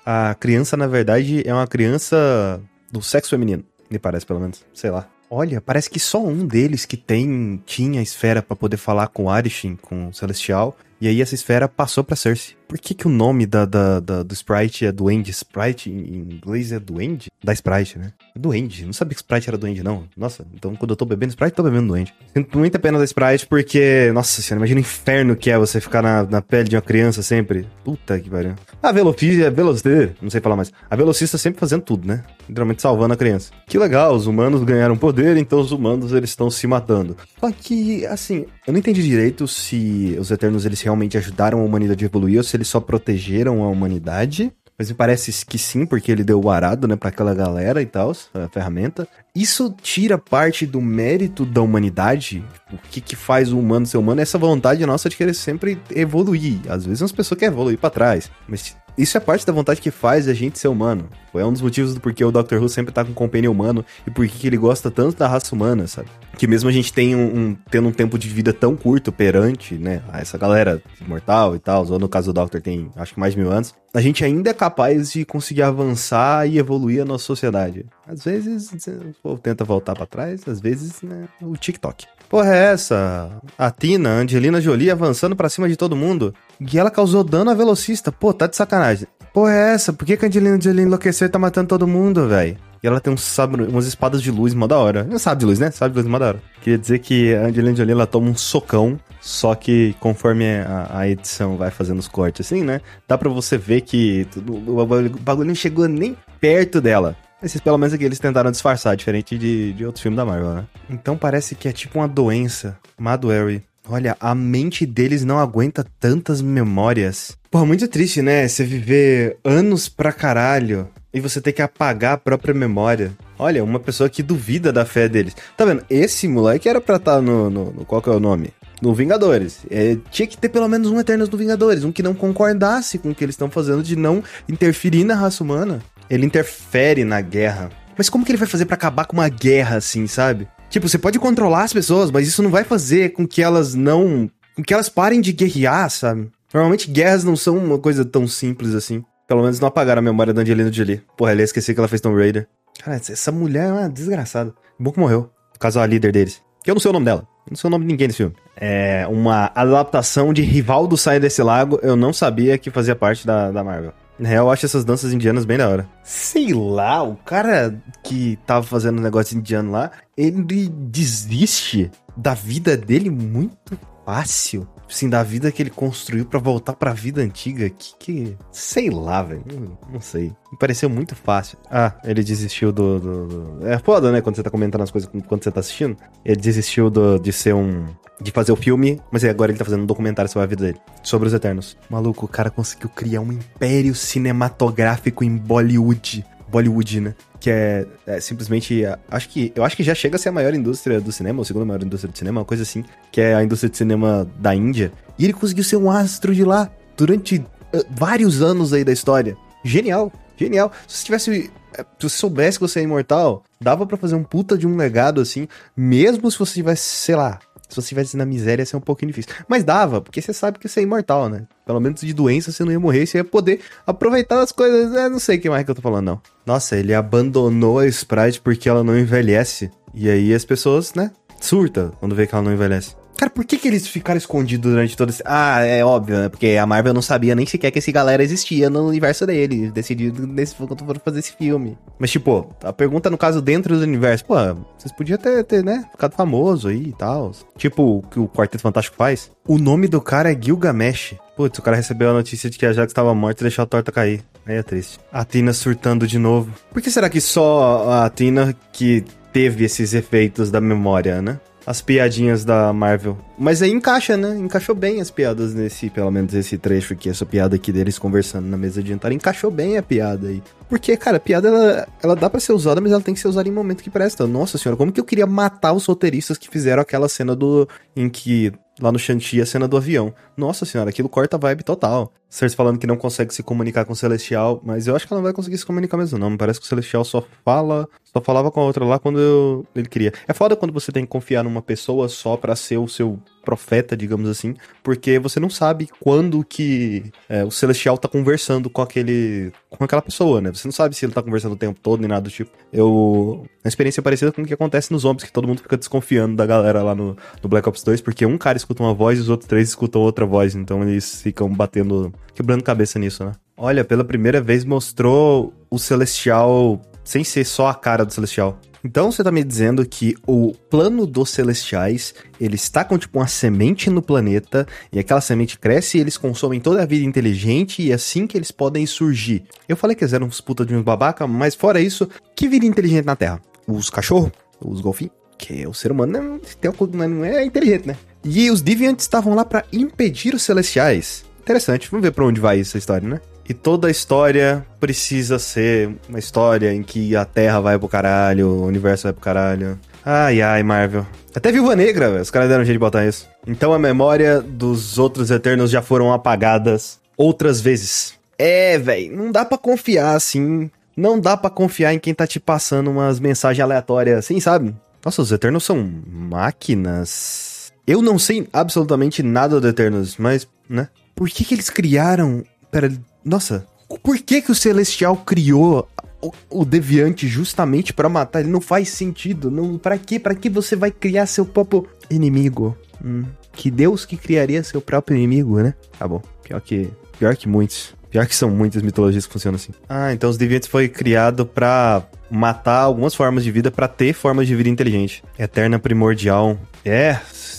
A 0.04 0.34
criança, 0.34 0.76
na 0.76 0.86
verdade, 0.86 1.42
é 1.46 1.52
uma 1.52 1.66
criança 1.66 2.60
do 2.90 3.02
sexo 3.02 3.30
feminino. 3.30 3.64
Me 3.90 3.98
parece, 3.98 4.26
pelo 4.26 4.40
menos. 4.40 4.64
Sei 4.74 4.90
lá. 4.90 5.08
Olha, 5.30 5.60
parece 5.60 5.90
que 5.90 6.00
só 6.00 6.24
um 6.24 6.46
deles 6.46 6.86
que 6.86 6.96
tem 6.96 7.62
tinha 7.66 8.00
a 8.00 8.02
esfera 8.02 8.42
para 8.42 8.56
poder 8.56 8.78
falar 8.78 9.08
com 9.08 9.30
Arishin, 9.30 9.76
com 9.76 10.08
o 10.08 10.14
Celestial. 10.14 10.76
E 11.00 11.06
aí 11.06 11.20
essa 11.20 11.34
esfera 11.34 11.68
passou 11.68 12.02
pra 12.02 12.16
Cersei. 12.16 12.57
Por 12.68 12.78
que, 12.78 12.92
que 12.92 13.06
o 13.06 13.10
nome 13.10 13.46
da, 13.46 13.64
da, 13.64 13.98
da, 13.98 14.22
do 14.22 14.34
Sprite 14.34 14.84
é 14.84 14.92
Duende? 14.92 15.30
Sprite 15.30 15.90
em 15.90 16.34
inglês 16.34 16.70
é 16.70 16.78
Duende? 16.78 17.30
Da 17.42 17.54
Sprite, 17.54 17.98
né? 17.98 18.12
É 18.36 18.38
Duende. 18.38 18.84
Não 18.84 18.92
sabia 18.92 19.14
que 19.14 19.22
Sprite 19.22 19.48
era 19.48 19.56
Duende, 19.56 19.82
não. 19.82 20.04
Nossa, 20.14 20.46
então 20.54 20.76
quando 20.76 20.90
eu 20.90 20.96
tô 20.96 21.06
bebendo 21.06 21.30
Sprite, 21.30 21.54
tô 21.54 21.62
bebendo 21.62 21.88
Duende. 21.88 22.12
Sinto 22.36 22.58
muita 22.58 22.78
pena 22.78 22.98
da 22.98 23.04
Sprite 23.04 23.46
porque, 23.46 24.10
nossa 24.12 24.42
senhora, 24.42 24.60
imagina 24.60 24.78
o 24.78 24.82
inferno 24.82 25.34
que 25.34 25.50
é 25.50 25.56
você 25.56 25.80
ficar 25.80 26.02
na, 26.02 26.24
na 26.24 26.42
pele 26.42 26.68
de 26.68 26.76
uma 26.76 26.82
criança 26.82 27.22
sempre. 27.22 27.66
Puta 27.82 28.20
que 28.20 28.28
pariu. 28.28 28.54
A 28.82 28.92
Velocista, 28.92 29.50
Velocista, 29.50 30.14
não 30.20 30.28
sei 30.28 30.40
falar 30.42 30.56
mais. 30.56 30.70
A 30.90 30.94
Velocista 30.94 31.38
sempre 31.38 31.58
fazendo 31.58 31.82
tudo, 31.82 32.06
né? 32.06 32.22
Literalmente 32.46 32.82
salvando 32.82 33.14
a 33.14 33.16
criança. 33.16 33.50
Que 33.66 33.78
legal, 33.78 34.14
os 34.14 34.26
humanos 34.26 34.62
ganharam 34.62 34.96
poder, 34.96 35.38
então 35.38 35.58
os 35.58 35.72
humanos 35.72 36.12
eles 36.12 36.30
estão 36.30 36.50
se 36.50 36.66
matando. 36.66 37.16
Só 37.40 37.50
que, 37.50 38.04
assim, 38.06 38.44
eu 38.66 38.72
não 38.72 38.78
entendi 38.78 39.02
direito 39.02 39.48
se 39.48 40.16
os 40.20 40.30
Eternos 40.30 40.66
eles 40.66 40.82
realmente 40.82 41.16
ajudaram 41.16 41.60
a 41.60 41.64
humanidade 41.64 42.04
a 42.04 42.06
evoluir 42.06 42.36
ou 42.36 42.44
se 42.44 42.57
eles 42.58 42.68
só 42.68 42.80
protegeram 42.80 43.62
a 43.62 43.68
humanidade. 43.68 44.52
Mas 44.78 44.90
me 44.90 44.94
parece 44.94 45.44
que 45.44 45.58
sim, 45.58 45.84
porque 45.84 46.12
ele 46.12 46.22
deu 46.22 46.40
o 46.40 46.48
arado, 46.48 46.86
né, 46.86 46.94
pra 46.94 47.08
aquela 47.08 47.34
galera 47.34 47.82
e 47.82 47.86
tal, 47.86 48.12
a 48.32 48.48
ferramenta. 48.48 49.08
Isso 49.34 49.74
tira 49.82 50.16
parte 50.16 50.64
do 50.64 50.80
mérito 50.80 51.44
da 51.44 51.60
humanidade. 51.60 52.44
O 52.72 52.78
que, 52.88 53.00
que 53.00 53.16
faz 53.16 53.52
o 53.52 53.58
humano 53.58 53.86
ser 53.86 53.98
humano? 53.98 54.20
Essa 54.20 54.38
vontade 54.38 54.86
nossa 54.86 55.08
de 55.08 55.16
querer 55.16 55.34
sempre 55.34 55.80
evoluir. 55.90 56.60
Às 56.68 56.86
vezes 56.86 57.02
as 57.02 57.10
pessoas 57.10 57.40
querem 57.40 57.52
evoluir 57.52 57.76
para 57.76 57.90
trás. 57.90 58.30
Mas 58.46 58.76
isso 58.98 59.16
é 59.16 59.20
parte 59.20 59.46
da 59.46 59.52
vontade 59.52 59.80
que 59.80 59.90
faz 59.90 60.28
a 60.28 60.34
gente 60.34 60.58
ser 60.58 60.68
humano. 60.68 61.08
É 61.32 61.44
um 61.44 61.52
dos 61.52 61.62
motivos 61.62 61.94
do 61.94 62.00
porquê 62.00 62.24
o 62.24 62.32
Doctor 62.32 62.60
Who 62.60 62.68
sempre 62.68 62.92
tá 62.92 63.04
com 63.04 63.12
um 63.12 63.14
companion 63.14 63.52
humano 63.52 63.84
e 64.04 64.10
por 64.10 64.26
que 64.26 64.46
ele 64.46 64.56
gosta 64.56 64.90
tanto 64.90 65.16
da 65.16 65.28
raça 65.28 65.54
humana, 65.54 65.86
sabe? 65.86 66.08
Que 66.36 66.48
mesmo 66.48 66.68
a 66.68 66.72
gente 66.72 66.92
tem 66.92 67.14
um, 67.14 67.20
um, 67.26 67.56
tendo 67.70 67.86
um 67.86 67.92
tempo 67.92 68.18
de 68.18 68.28
vida 68.28 68.52
tão 68.52 68.76
curto 68.76 69.12
perante, 69.12 69.76
né, 69.76 70.02
essa 70.12 70.36
galera 70.36 70.82
imortal 71.00 71.54
e 71.54 71.60
tal, 71.60 71.86
ou 71.88 71.98
no 71.98 72.08
caso 72.08 72.32
do 72.32 72.40
Doctor 72.40 72.60
tem 72.60 72.90
acho 72.96 73.14
que 73.14 73.20
mais 73.20 73.34
de 73.34 73.40
mil 73.40 73.52
anos, 73.52 73.72
a 73.94 74.00
gente 74.00 74.24
ainda 74.24 74.50
é 74.50 74.54
capaz 74.54 75.12
de 75.12 75.24
conseguir 75.24 75.62
avançar 75.62 76.48
e 76.48 76.58
evoluir 76.58 77.02
a 77.02 77.04
nossa 77.04 77.24
sociedade. 77.24 77.86
Às 78.06 78.24
vezes 78.24 78.70
o 78.88 79.22
povo 79.22 79.40
tenta 79.40 79.64
voltar 79.64 79.94
para 79.94 80.06
trás, 80.06 80.46
às 80.48 80.60
vezes, 80.60 81.02
né, 81.02 81.28
o 81.40 81.56
TikTok. 81.56 82.06
Porra 82.28 82.54
é 82.54 82.72
essa? 82.72 83.30
A 83.56 83.70
Tina, 83.70 84.10
Angelina 84.10 84.60
Jolie 84.60 84.90
avançando 84.90 85.34
para 85.34 85.48
cima 85.48 85.68
de 85.68 85.76
todo 85.76 85.96
mundo. 85.96 86.34
E 86.60 86.78
ela 86.78 86.90
causou 86.90 87.24
dano 87.24 87.50
a 87.50 87.54
velocista. 87.54 88.12
Pô, 88.12 88.34
tá 88.34 88.46
de 88.46 88.54
sacanagem. 88.54 89.08
Porra 89.32 89.52
é 89.52 89.74
essa? 89.74 89.92
Por 89.92 90.04
que, 90.04 90.16
que 90.16 90.24
a 90.24 90.28
Angelina 90.28 90.60
Jolie 90.60 90.82
enlouqueceu 90.84 91.26
e 91.26 91.30
tá 91.30 91.38
matando 91.38 91.68
todo 91.68 91.86
mundo, 91.86 92.28
velho? 92.28 92.56
E 92.82 92.86
ela 92.86 93.00
tem 93.00 93.12
um 93.12 93.16
sabre, 93.16 93.64
umas 93.64 93.86
espadas 93.86 94.22
de 94.22 94.30
luz 94.30 94.54
mó 94.54 94.66
da 94.66 94.78
hora. 94.78 95.04
Não 95.04 95.18
sabe 95.18 95.40
de 95.40 95.46
luz, 95.46 95.58
né? 95.58 95.70
Sabe 95.70 95.94
de 95.94 96.00
luz 96.00 96.06
mó 96.06 96.18
da 96.18 96.26
hora. 96.28 96.42
Queria 96.60 96.78
dizer 96.78 96.98
que 96.98 97.34
a 97.34 97.46
Angelina 97.46 97.74
Jolie, 97.74 97.92
ela 97.92 98.06
toma 98.06 98.30
um 98.30 98.36
socão. 98.36 98.98
Só 99.20 99.54
que 99.54 99.96
conforme 99.98 100.44
a, 100.60 100.98
a 100.98 101.08
edição 101.08 101.56
vai 101.56 101.70
fazendo 101.70 101.98
os 101.98 102.08
cortes 102.08 102.46
assim, 102.46 102.62
né? 102.62 102.80
Dá 103.06 103.16
pra 103.18 103.28
você 103.28 103.58
ver 103.58 103.80
que 103.80 104.26
tudo, 104.30 104.80
o 104.80 104.86
bagulho 104.86 105.48
não 105.48 105.54
chegou 105.54 105.88
nem 105.88 106.16
perto 106.40 106.80
dela. 106.80 107.16
Esses, 107.42 107.60
pelo 107.60 107.78
menos 107.78 107.94
aqui, 107.94 108.04
eles 108.04 108.18
tentaram 108.18 108.50
disfarçar, 108.50 108.96
diferente 108.96 109.38
de, 109.38 109.72
de 109.72 109.86
outros 109.86 110.02
filmes 110.02 110.16
da 110.16 110.24
Marvel, 110.24 110.54
né? 110.54 110.66
Então 110.90 111.16
parece 111.16 111.54
que 111.54 111.68
é 111.68 111.72
tipo 111.72 111.98
uma 111.98 112.08
doença. 112.08 112.76
Madwary. 112.98 113.62
Olha, 113.88 114.16
a 114.20 114.34
mente 114.34 114.84
deles 114.84 115.24
não 115.24 115.38
aguenta 115.38 115.86
tantas 115.98 116.42
memórias. 116.42 117.38
Porra, 117.50 117.64
muito 117.64 117.88
triste, 117.88 118.20
né? 118.20 118.46
Você 118.46 118.64
viver 118.64 119.38
anos 119.42 119.88
pra 119.88 120.12
caralho 120.12 120.88
e 121.14 121.20
você 121.20 121.40
ter 121.40 121.52
que 121.52 121.62
apagar 121.62 122.14
a 122.14 122.18
própria 122.18 122.52
memória. 122.52 123.12
Olha, 123.38 123.64
uma 123.64 123.80
pessoa 123.80 124.10
que 124.10 124.22
duvida 124.22 124.72
da 124.72 124.84
fé 124.84 125.08
deles. 125.08 125.34
Tá 125.56 125.64
vendo? 125.64 125.84
Esse 125.88 126.28
moleque 126.28 126.68
era 126.68 126.80
pra 126.80 126.96
estar 126.96 127.14
tá 127.16 127.22
no, 127.22 127.48
no, 127.48 127.72
no, 127.72 127.84
Qual 127.84 128.02
que 128.02 128.10
é 128.10 128.12
o 128.12 128.20
nome? 128.20 128.52
No 128.82 128.92
Vingadores. 128.92 129.60
É, 129.70 129.96
tinha 130.10 130.26
que 130.26 130.36
ter 130.36 130.48
pelo 130.48 130.68
menos 130.68 130.90
um 130.90 131.00
Eternos 131.00 131.30
no 131.30 131.38
Vingadores. 131.38 131.84
Um 131.84 131.92
que 131.92 132.02
não 132.02 132.14
concordasse 132.14 132.98
com 132.98 133.10
o 133.10 133.14
que 133.14 133.24
eles 133.24 133.34
estão 133.34 133.48
fazendo 133.48 133.82
de 133.82 133.96
não 133.96 134.22
interferir 134.48 135.04
na 135.04 135.14
raça 135.14 135.42
humana. 135.42 135.80
Ele 136.10 136.26
interfere 136.26 137.04
na 137.04 137.20
guerra. 137.20 137.70
Mas 137.96 138.08
como 138.08 138.24
que 138.24 138.30
ele 138.30 138.38
vai 138.38 138.48
fazer 138.48 138.64
para 138.64 138.74
acabar 138.74 139.04
com 139.04 139.16
uma 139.16 139.28
guerra 139.28 139.76
assim, 139.76 140.06
sabe? 140.06 140.48
Tipo, 140.70 140.88
você 140.88 140.98
pode 140.98 141.18
controlar 141.18 141.64
as 141.64 141.72
pessoas, 141.72 142.10
mas 142.10 142.28
isso 142.28 142.42
não 142.42 142.50
vai 142.50 142.64
fazer 142.64 143.10
com 143.12 143.26
que 143.26 143.42
elas 143.42 143.74
não. 143.74 144.30
com 144.54 144.62
que 144.62 144.72
elas 144.74 144.88
parem 144.88 145.20
de 145.20 145.32
guerrear, 145.32 145.90
sabe? 145.90 146.30
Normalmente 146.52 146.90
guerras 146.90 147.24
não 147.24 147.36
são 147.36 147.56
uma 147.56 147.78
coisa 147.78 148.04
tão 148.04 148.26
simples 148.26 148.74
assim. 148.74 149.04
Pelo 149.26 149.42
menos 149.42 149.60
não 149.60 149.68
apagaram 149.68 150.00
a 150.00 150.02
memória 150.02 150.32
da 150.32 150.40
Angelina 150.40 150.72
Jolie. 150.72 151.02
Porra, 151.16 151.32
ela 151.32 151.42
esqueci 151.42 151.74
que 151.74 151.80
ela 151.80 151.88
fez 151.88 152.00
Tomb 152.00 152.18
Raider. 152.18 152.48
Cara, 152.82 152.96
essa 152.96 153.32
mulher 153.32 153.68
é 153.68 153.72
uma 153.72 153.88
desgraçada. 153.88 154.54
Bom 154.78 154.90
que 154.90 154.98
morreu. 154.98 155.30
No 155.52 155.58
caso, 155.58 155.80
a 155.80 155.86
líder 155.86 156.12
deles. 156.12 156.40
Que 156.62 156.70
eu 156.70 156.74
não 156.74 156.80
sei 156.80 156.90
o 156.90 156.92
nome 156.92 157.04
dela. 157.04 157.26
Eu 157.46 157.50
não 157.50 157.56
sei 157.56 157.68
o 157.68 157.70
nome 157.70 157.84
de 157.84 157.92
ninguém 157.92 158.06
nesse 158.06 158.18
filme. 158.18 158.34
É 158.56 159.06
uma 159.08 159.50
adaptação 159.54 160.32
de 160.32 160.42
Rival 160.42 160.86
do 160.86 160.96
Sai 160.96 161.20
Desse 161.20 161.42
Lago. 161.42 161.78
Eu 161.82 161.96
não 161.96 162.12
sabia 162.12 162.56
que 162.56 162.70
fazia 162.70 162.94
parte 162.94 163.26
da, 163.26 163.50
da 163.50 163.62
Marvel. 163.62 163.92
Na 164.18 164.28
real, 164.28 164.46
eu 164.46 164.50
acho 164.50 164.66
essas 164.66 164.84
danças 164.84 165.12
indianas 165.12 165.44
bem 165.44 165.56
da 165.56 165.68
hora. 165.68 165.88
Sei 166.02 166.52
lá, 166.52 167.02
o 167.02 167.14
cara 167.14 167.80
que 168.02 168.36
tava 168.44 168.66
fazendo 168.66 168.98
um 168.98 169.02
negócio 169.02 169.36
indiano 169.36 169.70
lá, 169.70 169.92
ele 170.16 170.68
desiste 170.68 171.90
da 172.16 172.34
vida 172.34 172.76
dele 172.76 173.10
muito 173.10 173.78
fácil. 174.08 174.66
Assim, 174.88 175.06
da 175.06 175.22
vida 175.22 175.52
que 175.52 175.62
ele 175.62 175.68
construiu 175.68 176.24
para 176.24 176.40
voltar 176.40 176.72
pra 176.72 176.94
vida 176.94 177.20
antiga. 177.20 177.68
Que 177.68 177.94
que. 177.98 178.36
Sei 178.50 178.88
lá, 178.88 179.22
velho. 179.22 179.44
Não, 179.52 179.78
não, 179.92 180.00
sei. 180.00 180.32
Me 180.50 180.56
pareceu 180.58 180.88
muito 180.88 181.14
fácil. 181.14 181.58
Ah, 181.70 181.94
ele 182.02 182.24
desistiu 182.24 182.72
do, 182.72 182.98
do, 182.98 183.26
do, 183.26 183.66
É 183.66 183.78
foda, 183.78 184.10
né? 184.10 184.22
Quando 184.22 184.36
você 184.36 184.42
tá 184.42 184.48
comentando 184.48 184.80
as 184.80 184.90
coisas 184.90 185.10
quando 185.26 185.44
você 185.44 185.50
tá 185.50 185.60
assistindo. 185.60 185.94
Ele 186.24 186.40
desistiu 186.40 186.88
do, 186.88 187.18
de 187.18 187.30
ser 187.34 187.54
um 187.54 187.84
de 188.20 188.32
fazer 188.32 188.50
o 188.50 188.56
filme, 188.56 189.00
mas 189.12 189.22
agora 189.24 189.52
ele 189.52 189.58
tá 189.58 189.64
fazendo 189.64 189.82
um 189.82 189.86
documentário 189.86 190.28
sobre 190.28 190.44
a 190.44 190.48
vida 190.48 190.64
dele, 190.64 190.80
sobre 191.04 191.28
os 191.28 191.34
Eternos. 191.34 191.76
Maluco, 191.88 192.24
o 192.24 192.28
cara 192.28 192.50
conseguiu 192.50 192.88
criar 192.88 193.20
um 193.20 193.30
império 193.30 193.94
cinematográfico 193.94 195.22
em 195.22 195.36
Bollywood. 195.36 196.24
Bollywood, 196.50 197.00
né? 197.00 197.14
Que 197.40 197.50
é, 197.50 197.86
é, 198.06 198.20
simplesmente. 198.20 198.82
Acho 199.10 199.28
que. 199.28 199.52
Eu 199.54 199.64
acho 199.64 199.76
que 199.76 199.82
já 199.82 199.94
chega 199.94 200.16
a 200.16 200.18
ser 200.18 200.30
a 200.30 200.32
maior 200.32 200.54
indústria 200.54 201.00
do 201.00 201.12
cinema, 201.12 201.38
ou 201.38 201.42
a 201.42 201.44
segunda 201.44 201.64
maior 201.64 201.82
indústria 201.82 202.10
do 202.10 202.16
cinema, 202.16 202.40
uma 202.40 202.46
coisa 202.46 202.62
assim, 202.62 202.84
que 203.12 203.20
é 203.20 203.34
a 203.34 203.42
indústria 203.42 203.70
de 203.70 203.76
cinema 203.76 204.28
da 204.38 204.54
Índia. 204.54 204.92
E 205.18 205.24
ele 205.24 205.32
conseguiu 205.32 205.64
ser 205.64 205.76
um 205.76 205.90
astro 205.90 206.34
de 206.34 206.44
lá 206.44 206.70
durante 206.96 207.36
uh, 207.38 207.44
vários 207.90 208.42
anos 208.42 208.72
aí 208.72 208.84
da 208.84 208.92
história. 208.92 209.36
Genial, 209.64 210.12
genial. 210.36 210.72
Se 210.86 210.98
você 210.98 211.04
tivesse. 211.04 211.50
Eh, 211.76 211.84
se 211.98 212.08
você 212.08 212.16
soubesse 212.16 212.58
que 212.58 212.66
você 212.66 212.80
é 212.80 212.82
imortal, 212.82 213.44
dava 213.60 213.86
para 213.86 213.96
fazer 213.96 214.14
um 214.14 214.24
puta 214.24 214.56
de 214.56 214.66
um 214.66 214.76
legado 214.76 215.20
assim, 215.20 215.46
mesmo 215.76 216.30
se 216.30 216.38
você 216.38 216.54
tivesse, 216.54 216.82
sei 216.82 217.14
lá, 217.14 217.38
se 217.68 217.76
você 217.76 217.80
estivesse 217.80 218.16
na 218.16 218.24
miséria, 218.24 218.62
ia 218.62 218.66
ser 218.66 218.76
um 218.76 218.80
pouquinho 218.80 219.12
difícil. 219.12 219.30
Mas 219.46 219.62
dava, 219.62 220.00
porque 220.00 220.22
você 220.22 220.32
sabe 220.32 220.58
que 220.58 220.68
você 220.68 220.80
é 220.80 220.82
imortal, 220.82 221.28
né? 221.28 221.46
Pelo 221.66 221.80
menos 221.80 222.00
de 222.00 222.14
doença 222.14 222.50
você 222.50 222.64
não 222.64 222.72
ia 222.72 222.80
morrer, 222.80 223.06
você 223.06 223.18
ia 223.18 223.24
poder 223.24 223.60
aproveitar 223.86 224.40
as 224.40 224.52
coisas. 224.52 224.94
Eu 224.94 225.10
não 225.10 225.18
sei 225.18 225.36
o 225.36 225.40
que 225.40 225.50
mais 225.50 225.64
que 225.64 225.70
eu 225.70 225.74
tô 225.74 225.82
falando, 225.82 226.06
não. 226.06 226.22
Nossa, 226.46 226.76
ele 226.76 226.94
abandonou 226.94 227.78
a 227.78 227.86
Sprite 227.86 228.40
porque 228.40 228.68
ela 228.68 228.82
não 228.82 228.98
envelhece. 228.98 229.70
E 229.92 230.08
aí 230.08 230.32
as 230.32 230.44
pessoas, 230.44 230.94
né, 230.94 231.10
surta 231.40 231.92
quando 232.00 232.14
vê 232.14 232.26
que 232.26 232.34
ela 232.34 232.44
não 232.44 232.52
envelhece. 232.52 232.96
Cara, 233.18 233.30
por 233.30 233.44
que, 233.44 233.58
que 233.58 233.66
eles 233.66 233.88
ficaram 233.88 234.16
escondidos 234.16 234.70
durante 234.70 234.96
todo 234.96 235.10
esse. 235.10 235.20
Ah, 235.26 235.60
é 235.64 235.84
óbvio, 235.84 236.16
né? 236.16 236.28
Porque 236.28 236.56
a 236.56 236.64
Marvel 236.64 236.94
não 236.94 237.02
sabia 237.02 237.34
nem 237.34 237.44
sequer 237.44 237.72
que 237.72 237.80
esse 237.80 237.90
galera 237.90 238.22
existia 238.22 238.70
no 238.70 238.86
universo 238.86 239.26
dele. 239.26 239.72
Decidiu 239.72 240.14
nesse 240.14 240.54
quando 240.54 240.84
foram 240.84 241.00
fazer 241.04 241.18
esse 241.18 241.32
filme. 241.32 241.76
Mas, 241.98 242.12
tipo, 242.12 242.54
a 242.62 242.72
pergunta 242.72 243.10
no 243.10 243.18
caso 243.18 243.42
dentro 243.42 243.76
do 243.76 243.82
universo, 243.82 244.24
pô, 244.24 244.36
vocês 244.78 244.92
podiam 244.96 245.18
ter, 245.18 245.42
ter, 245.42 245.64
né, 245.64 245.84
ficado 245.90 246.14
famoso 246.14 246.68
aí 246.68 246.90
e 246.90 246.92
tal. 246.92 247.32
Tipo, 247.56 247.98
o 247.98 248.02
que 248.02 248.20
o 248.20 248.28
Quarteto 248.28 248.62
Fantástico 248.62 248.96
faz. 248.96 249.32
O 249.44 249.58
nome 249.58 249.88
do 249.88 250.00
cara 250.00 250.30
é 250.30 250.38
Gilgamesh. 250.40 251.16
Putz, 251.36 251.58
o 251.58 251.62
cara 251.62 251.76
recebeu 251.76 252.10
a 252.10 252.12
notícia 252.14 252.48
de 252.48 252.56
que 252.56 252.66
a 252.66 252.72
Jax 252.72 252.92
estava 252.92 253.12
morta 253.16 253.42
e 253.42 253.46
deixou 253.46 253.64
a 253.64 253.66
torta 253.66 253.90
cair. 253.90 254.22
Aí 254.46 254.56
é 254.56 254.62
triste. 254.62 255.00
A 255.12 255.24
Tina 255.24 255.52
surtando 255.52 256.06
de 256.06 256.18
novo. 256.20 256.52
Por 256.72 256.80
que 256.80 256.90
será 256.90 257.10
que 257.10 257.20
só 257.20 258.04
a 258.04 258.08
Tina 258.10 258.54
que 258.72 259.04
teve 259.32 259.64
esses 259.64 259.92
efeitos 259.92 260.50
da 260.50 260.60
memória, 260.60 261.20
né? 261.20 261.40
As 261.68 261.82
piadinhas 261.82 262.46
da 262.46 262.72
Marvel. 262.72 263.18
Mas 263.38 263.60
aí 263.60 263.70
encaixa, 263.70 264.16
né? 264.16 264.38
Encaixou 264.38 264.74
bem 264.74 265.02
as 265.02 265.10
piadas 265.10 265.52
nesse, 265.52 265.90
pelo 265.90 266.10
menos 266.10 266.32
esse 266.32 266.56
trecho 266.56 266.94
aqui, 266.94 267.10
essa 267.10 267.26
piada 267.26 267.56
aqui 267.56 267.70
deles 267.70 267.98
conversando 267.98 268.46
na 268.46 268.56
mesa 268.56 268.82
de 268.82 268.88
jantar. 268.88 269.12
Encaixou 269.12 269.50
bem 269.50 269.76
a 269.76 269.82
piada 269.82 270.28
aí. 270.28 270.42
Porque, 270.66 270.96
cara, 270.96 271.18
a 271.18 271.20
piada 271.20 271.48
ela, 271.48 271.88
ela 272.02 272.16
dá 272.16 272.30
para 272.30 272.40
ser 272.40 272.54
usada, 272.54 272.80
mas 272.80 272.90
ela 272.90 273.02
tem 273.02 273.12
que 273.12 273.20
ser 273.20 273.28
usada 273.28 273.46
em 273.46 273.52
momento 273.52 273.82
que 273.82 273.90
presta. 273.90 274.26
Nossa 274.26 274.56
senhora, 274.56 274.78
como 274.78 274.90
que 274.90 274.98
eu 274.98 275.04
queria 275.04 275.26
matar 275.26 275.74
os 275.74 275.84
roteiristas 275.84 276.38
que 276.38 276.48
fizeram 276.48 276.80
aquela 276.80 277.06
cena 277.06 277.36
do. 277.36 277.68
em 277.94 278.08
que 278.08 278.50
lá 278.80 278.92
no 278.92 278.98
Shanti 278.98 279.40
a 279.40 279.46
cena 279.46 279.66
do 279.66 279.76
avião. 279.76 280.14
Nossa 280.36 280.64
senhora, 280.64 280.90
aquilo 280.90 281.08
corta 281.08 281.36
a 281.36 281.38
vibe 281.38 281.62
total. 281.62 282.12
Cersei 282.28 282.56
falando 282.56 282.78
que 282.78 282.86
não 282.86 282.96
consegue 282.96 283.32
se 283.32 283.42
comunicar 283.42 283.84
com 283.84 283.92
o 283.92 283.96
Celestial, 283.96 284.60
mas 284.62 284.86
eu 284.86 284.94
acho 284.94 285.06
que 285.06 285.12
ela 285.12 285.18
não 285.18 285.24
vai 285.24 285.32
conseguir 285.32 285.56
se 285.56 285.64
comunicar 285.64 285.96
mesmo 285.96 286.18
não. 286.18 286.30
Me 286.30 286.36
parece 286.36 286.60
que 286.60 286.66
o 286.66 286.68
Celestial 286.68 287.04
só 287.04 287.24
fala, 287.44 287.88
só 288.04 288.20
falava 288.20 288.50
com 288.50 288.60
a 288.60 288.64
outra 288.64 288.84
lá 288.84 288.98
quando 288.98 289.18
eu, 289.18 289.66
ele 289.74 289.88
queria. 289.88 290.12
É 290.26 290.34
foda 290.34 290.54
quando 290.54 290.72
você 290.72 290.92
tem 290.92 291.04
que 291.04 291.10
confiar 291.10 291.42
numa 291.42 291.62
pessoa 291.62 292.08
só 292.08 292.36
para 292.36 292.54
ser 292.54 292.76
o 292.76 292.86
seu 292.86 293.18
profeta, 293.48 293.96
digamos 293.96 294.28
assim, 294.28 294.54
porque 294.82 295.18
você 295.18 295.40
não 295.40 295.48
sabe 295.48 295.88
quando 296.00 296.44
que 296.44 297.10
é, 297.30 297.42
o 297.42 297.50
Celestial 297.50 297.96
tá 297.96 298.06
conversando 298.06 298.68
com 298.68 298.82
aquele 298.82 299.50
com 299.70 299.82
aquela 299.82 300.02
pessoa, 300.02 300.38
né? 300.38 300.52
Você 300.52 300.68
não 300.68 300.72
sabe 300.72 300.94
se 300.94 301.06
ele 301.06 301.14
tá 301.14 301.22
conversando 301.22 301.52
o 301.52 301.56
tempo 301.56 301.80
todo 301.82 302.00
nem 302.00 302.10
nada 302.10 302.20
do 302.20 302.30
tipo. 302.30 302.50
Eu 302.70 303.46
uma 303.64 303.68
experiência 303.68 304.02
parecida 304.02 304.30
com 304.30 304.42
o 304.42 304.44
que 304.44 304.52
acontece 304.52 304.92
nos 304.92 305.00
zombies, 305.00 305.24
que 305.24 305.32
todo 305.32 305.48
mundo 305.48 305.62
fica 305.62 305.78
desconfiando 305.78 306.36
da 306.36 306.44
galera 306.44 306.82
lá 306.82 306.94
no, 306.94 307.16
no 307.42 307.48
Black 307.48 307.66
Ops 307.66 307.82
2, 307.82 308.02
porque 308.02 308.26
um 308.26 308.36
cara 308.36 308.58
escuta 308.58 308.82
uma 308.82 308.92
voz 308.92 309.18
e 309.18 309.22
os 309.22 309.30
outros 309.30 309.48
três 309.48 309.70
escutam 309.70 310.02
outra 310.02 310.26
voz, 310.26 310.54
então 310.54 310.82
eles 310.82 311.22
ficam 311.22 311.50
batendo, 311.50 312.12
quebrando 312.34 312.62
cabeça 312.62 312.98
nisso, 312.98 313.24
né? 313.24 313.32
Olha, 313.56 313.82
pela 313.82 314.04
primeira 314.04 314.42
vez 314.42 314.62
mostrou 314.62 315.54
o 315.70 315.78
Celestial 315.78 316.82
sem 317.02 317.24
ser 317.24 317.46
só 317.46 317.68
a 317.68 317.74
cara 317.74 318.04
do 318.04 318.12
Celestial. 318.12 318.60
Então 318.84 319.10
você 319.10 319.22
tá 319.24 319.30
me 319.30 319.42
dizendo 319.42 319.84
que 319.86 320.14
o 320.26 320.54
plano 320.70 321.06
dos 321.06 321.30
celestiais, 321.30 322.14
ele 322.40 322.54
está 322.54 322.84
com 322.84 322.96
tipo 322.96 323.18
uma 323.18 323.26
semente 323.26 323.90
no 323.90 324.02
planeta, 324.02 324.66
e 324.92 324.98
aquela 324.98 325.20
semente 325.20 325.58
cresce 325.58 325.98
e 325.98 326.00
eles 326.00 326.16
consomem 326.16 326.60
toda 326.60 326.82
a 326.82 326.86
vida 326.86 327.04
inteligente, 327.04 327.82
e 327.82 327.90
é 327.90 327.94
assim 327.94 328.26
que 328.26 328.36
eles 328.36 328.50
podem 328.50 328.86
surgir. 328.86 329.44
Eu 329.68 329.76
falei 329.76 329.96
que 329.96 330.04
eles 330.04 330.12
eram 330.12 330.26
uns 330.26 330.40
puta 330.40 330.64
de 330.64 330.74
uns 330.74 330.82
babaca, 330.82 331.26
mas 331.26 331.54
fora 331.54 331.80
isso, 331.80 332.08
que 332.34 332.48
vida 332.48 332.66
inteligente 332.66 333.04
na 333.04 333.16
Terra? 333.16 333.40
Os 333.66 333.90
cachorros? 333.90 334.30
Os 334.60 334.80
golfinhos? 334.80 335.12
Que 335.36 335.66
o 335.66 335.74
ser 335.74 335.92
humano 335.92 336.12
não, 336.12 337.08
não 337.08 337.24
é 337.24 337.44
inteligente, 337.44 337.86
né? 337.86 337.96
E 338.24 338.50
os 338.50 338.60
Deviants 338.60 339.04
estavam 339.04 339.34
lá 339.34 339.44
para 339.44 339.64
impedir 339.72 340.34
os 340.34 340.42
celestiais. 340.42 341.24
Interessante, 341.40 341.88
vamos 341.90 342.04
ver 342.04 342.10
pra 342.10 342.26
onde 342.26 342.40
vai 342.40 342.60
essa 342.60 342.76
história, 342.76 343.08
né? 343.08 343.20
E 343.48 343.54
toda 343.54 343.88
a 343.88 343.90
história 343.90 344.66
precisa 344.78 345.38
ser 345.38 345.90
uma 346.08 346.18
história 346.18 346.72
em 346.74 346.82
que 346.82 347.16
a 347.16 347.24
Terra 347.24 347.60
vai 347.60 347.78
pro 347.78 347.88
caralho, 347.88 348.48
o 348.48 348.66
universo 348.66 349.04
vai 349.04 349.12
pro 349.12 349.22
caralho. 349.22 349.78
Ai, 350.04 350.42
ai, 350.42 350.62
Marvel. 350.62 351.06
Até 351.34 351.50
Viúva 351.50 351.74
Negra, 351.74 352.10
véio. 352.10 352.22
os 352.22 352.30
caras 352.30 352.48
deram 352.48 352.64
jeito 352.64 352.74
de 352.74 352.78
botar 352.78 353.06
isso. 353.06 353.26
Então 353.46 353.72
a 353.72 353.78
memória 353.78 354.40
dos 354.42 354.98
outros 354.98 355.30
Eternos 355.30 355.70
já 355.70 355.80
foram 355.80 356.12
apagadas 356.12 357.00
outras 357.16 357.60
vezes. 357.60 358.14
É, 358.38 358.78
velho, 358.78 359.16
não 359.16 359.32
dá 359.32 359.44
para 359.44 359.56
confiar 359.56 360.14
assim. 360.14 360.70
Não 360.96 361.18
dá 361.18 361.36
para 361.36 361.48
confiar 361.48 361.94
em 361.94 361.98
quem 361.98 362.12
tá 362.12 362.26
te 362.26 362.38
passando 362.38 362.90
umas 362.90 363.18
mensagens 363.18 363.62
aleatórias 363.62 364.18
assim, 364.18 364.40
sabe? 364.40 364.74
Nossa, 365.04 365.22
os 365.22 365.32
Eternos 365.32 365.64
são 365.64 365.90
máquinas. 366.06 367.72
Eu 367.86 368.02
não 368.02 368.18
sei 368.18 368.46
absolutamente 368.52 369.22
nada 369.22 369.60
do 369.60 369.68
Eternos, 369.68 370.16
mas, 370.18 370.46
né? 370.68 370.88
Por 371.14 371.28
que 371.28 371.44
que 371.44 371.54
eles 371.54 371.70
criaram... 371.70 372.44
Pera, 372.70 372.92
nossa, 373.24 373.66
por 374.02 374.18
que 374.18 374.42
que 374.42 374.52
o 374.52 374.54
Celestial 374.54 375.16
criou 375.16 375.88
o, 376.20 376.32
o 376.50 376.64
Deviante 376.64 377.26
justamente 377.26 377.92
para 377.92 378.08
matar? 378.08 378.40
Ele 378.40 378.50
não 378.50 378.60
faz 378.60 378.88
sentido. 378.90 379.50
Não, 379.50 379.78
para 379.78 379.96
que? 379.98 380.18
Para 380.18 380.34
que 380.34 380.50
você 380.50 380.76
vai 380.76 380.90
criar 380.90 381.26
seu 381.26 381.46
próprio 381.46 381.86
inimigo? 382.10 382.76
Hum, 383.04 383.24
que 383.52 383.70
Deus 383.70 384.04
que 384.04 384.16
criaria 384.16 384.62
seu 384.62 384.80
próprio 384.80 385.16
inimigo, 385.16 385.60
né? 385.60 385.74
Tá 385.98 386.06
bom. 386.06 386.22
Pior 386.42 386.60
que, 386.60 386.90
pior 387.18 387.36
que 387.36 387.48
muitos. 387.48 387.96
Pior 388.10 388.26
que 388.26 388.34
são 388.34 388.50
muitas 388.50 388.82
mitologias 388.82 389.26
que 389.26 389.32
funcionam 389.32 389.56
assim. 389.56 389.72
Ah, 389.88 390.12
então 390.12 390.30
os 390.30 390.38
Deviantes 390.38 390.68
foi 390.68 390.88
criado 390.88 391.44
pra 391.44 392.02
matar 392.30 392.80
algumas 392.80 393.14
formas 393.14 393.44
de 393.44 393.50
vida 393.50 393.70
para 393.70 393.86
ter 393.86 394.14
formas 394.14 394.46
de 394.46 394.54
vida 394.56 394.68
inteligente. 394.68 395.22
Eterna 395.38 395.78
primordial. 395.78 396.58
É, 396.84 397.18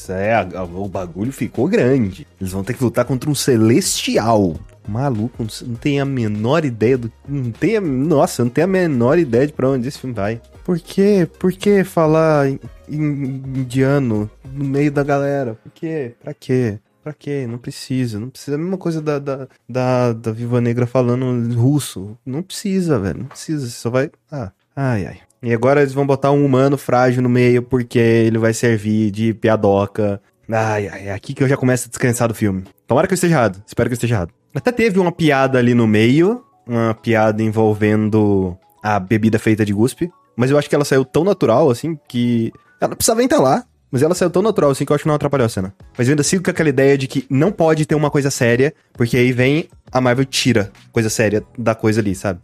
é, 0.10 0.44
o 0.74 0.88
bagulho 0.88 1.32
ficou 1.32 1.68
grande. 1.68 2.25
Eles 2.42 2.51
vão 2.51 2.63
ter 2.63 2.74
que 2.74 2.84
lutar 2.84 3.06
contra 3.06 3.30
um 3.30 3.36
celestial. 3.36 4.56
Maluco, 4.89 5.46
não 5.65 5.75
tem 5.75 6.00
a 6.00 6.05
menor 6.05 6.65
ideia 6.65 6.98
do. 6.98 7.12
Não 7.27 7.51
tem 7.51 7.77
a, 7.77 7.81
Nossa, 7.81 8.43
não 8.43 8.50
tem 8.50 8.63
a 8.63 8.67
menor 8.67 9.17
ideia 9.17 9.48
de 9.48 9.53
pra 9.53 9.69
onde 9.69 9.88
esse 9.88 10.00
filme 10.00 10.15
vai. 10.15 10.41
Por 10.63 10.79
quê? 10.79 11.27
Por 11.39 11.51
que 11.51 11.84
falar 11.84 12.48
indiano 12.88 14.29
no 14.53 14.65
meio 14.65 14.91
da 14.91 15.03
galera? 15.03 15.55
Por 15.55 15.72
quê? 15.72 16.13
Pra 16.22 16.34
quê? 16.34 16.79
Pra 17.03 17.13
quê? 17.13 17.48
Não 17.48 17.58
precisa. 17.58 18.19
Não 18.19 18.29
precisa. 18.29 18.55
A 18.55 18.60
mesma 18.60 18.77
coisa 18.77 19.01
da, 19.01 19.19
da, 19.19 19.48
da, 19.67 20.13
da 20.13 20.31
Viva 20.31 20.60
Negra 20.60 20.86
falando 20.86 21.53
russo. 21.55 22.17
Não 22.25 22.43
precisa, 22.43 23.00
velho. 23.00 23.19
Não 23.19 23.25
precisa. 23.25 23.65
Você 23.65 23.77
só 23.77 23.89
vai. 23.89 24.12
Ah, 24.31 24.51
ai, 24.75 25.05
ai. 25.05 25.19
E 25.41 25.53
agora 25.53 25.81
eles 25.81 25.93
vão 25.93 26.05
botar 26.05 26.31
um 26.31 26.46
humano 26.46 26.77
frágil 26.77 27.22
no 27.22 27.29
meio 27.29 27.63
porque 27.63 27.98
ele 27.98 28.38
vai 28.38 28.53
servir 28.53 29.10
de 29.10 29.34
piadoca. 29.34 30.22
Ai, 30.51 30.88
ai, 30.88 31.08
é 31.08 31.13
aqui 31.13 31.34
que 31.34 31.43
eu 31.43 31.48
já 31.48 31.55
começo 31.55 31.88
a 31.88 31.89
descansar 31.89 32.27
do 32.27 32.34
filme. 32.34 32.63
Tomara 32.86 33.08
que 33.08 33.13
eu 33.13 33.15
esteja 33.15 33.36
errado. 33.36 33.63
Espero 33.65 33.88
que 33.88 33.93
eu 33.93 33.98
esteja 33.98 34.15
errado. 34.15 34.34
Até 34.53 34.72
teve 34.72 35.00
uma 35.00 35.12
piada 35.12 35.58
ali 35.58 35.74
no 35.74 35.88
meio. 35.88 36.44
Uma 36.68 36.94
piada 36.94 37.41
envolvendo 37.41 38.58
a 38.84 39.00
bebida 39.00 39.39
feita 39.39 39.65
de 39.65 39.74
guspe. 39.74 40.12
Mas 40.36 40.51
eu 40.51 40.58
acho 40.58 40.70
que 40.70 40.75
ela 40.75 40.86
saiu 40.86 41.03
tão 41.03 41.24
natural, 41.24 41.70
assim, 41.70 41.98
que. 42.08 42.51
Ela 42.79 42.96
precisava 42.96 43.24
entrar 43.24 43.39
lá. 43.39 43.63
Mas 43.91 44.03
ela 44.03 44.13
saiu 44.13 44.29
tão 44.29 44.41
natural 44.41 44.70
assim 44.70 44.86
que 44.86 44.91
eu 44.91 44.96
acho 44.96 45.03
que 45.03 45.08
não 45.08 45.15
atrapalhou 45.15 45.46
a 45.46 45.50
cena. 45.50 45.74
Mas 45.98 46.08
eu 46.08 46.12
ainda 46.12 46.24
sigo 46.24 46.44
com 46.44 46.51
aquela 46.51 46.70
ideia 46.70 46.98
de 46.98 47.08
que 47.08 47.25
não 47.29 47.51
pode 47.51 47.86
ter 47.86 47.96
uma 47.96 48.12
coisa 48.12 48.29
séria, 48.29 48.74
porque 48.94 49.18
aí 49.18 49.32
vem 49.32 49.68
a 49.91 50.00
Marvel 50.00 50.25
tira 50.25 50.72
coisa 50.91 51.10
séria 51.10 51.44
da 51.58 51.74
coisa 51.74 52.00
ali, 52.00 52.13
sabe? 52.13 52.39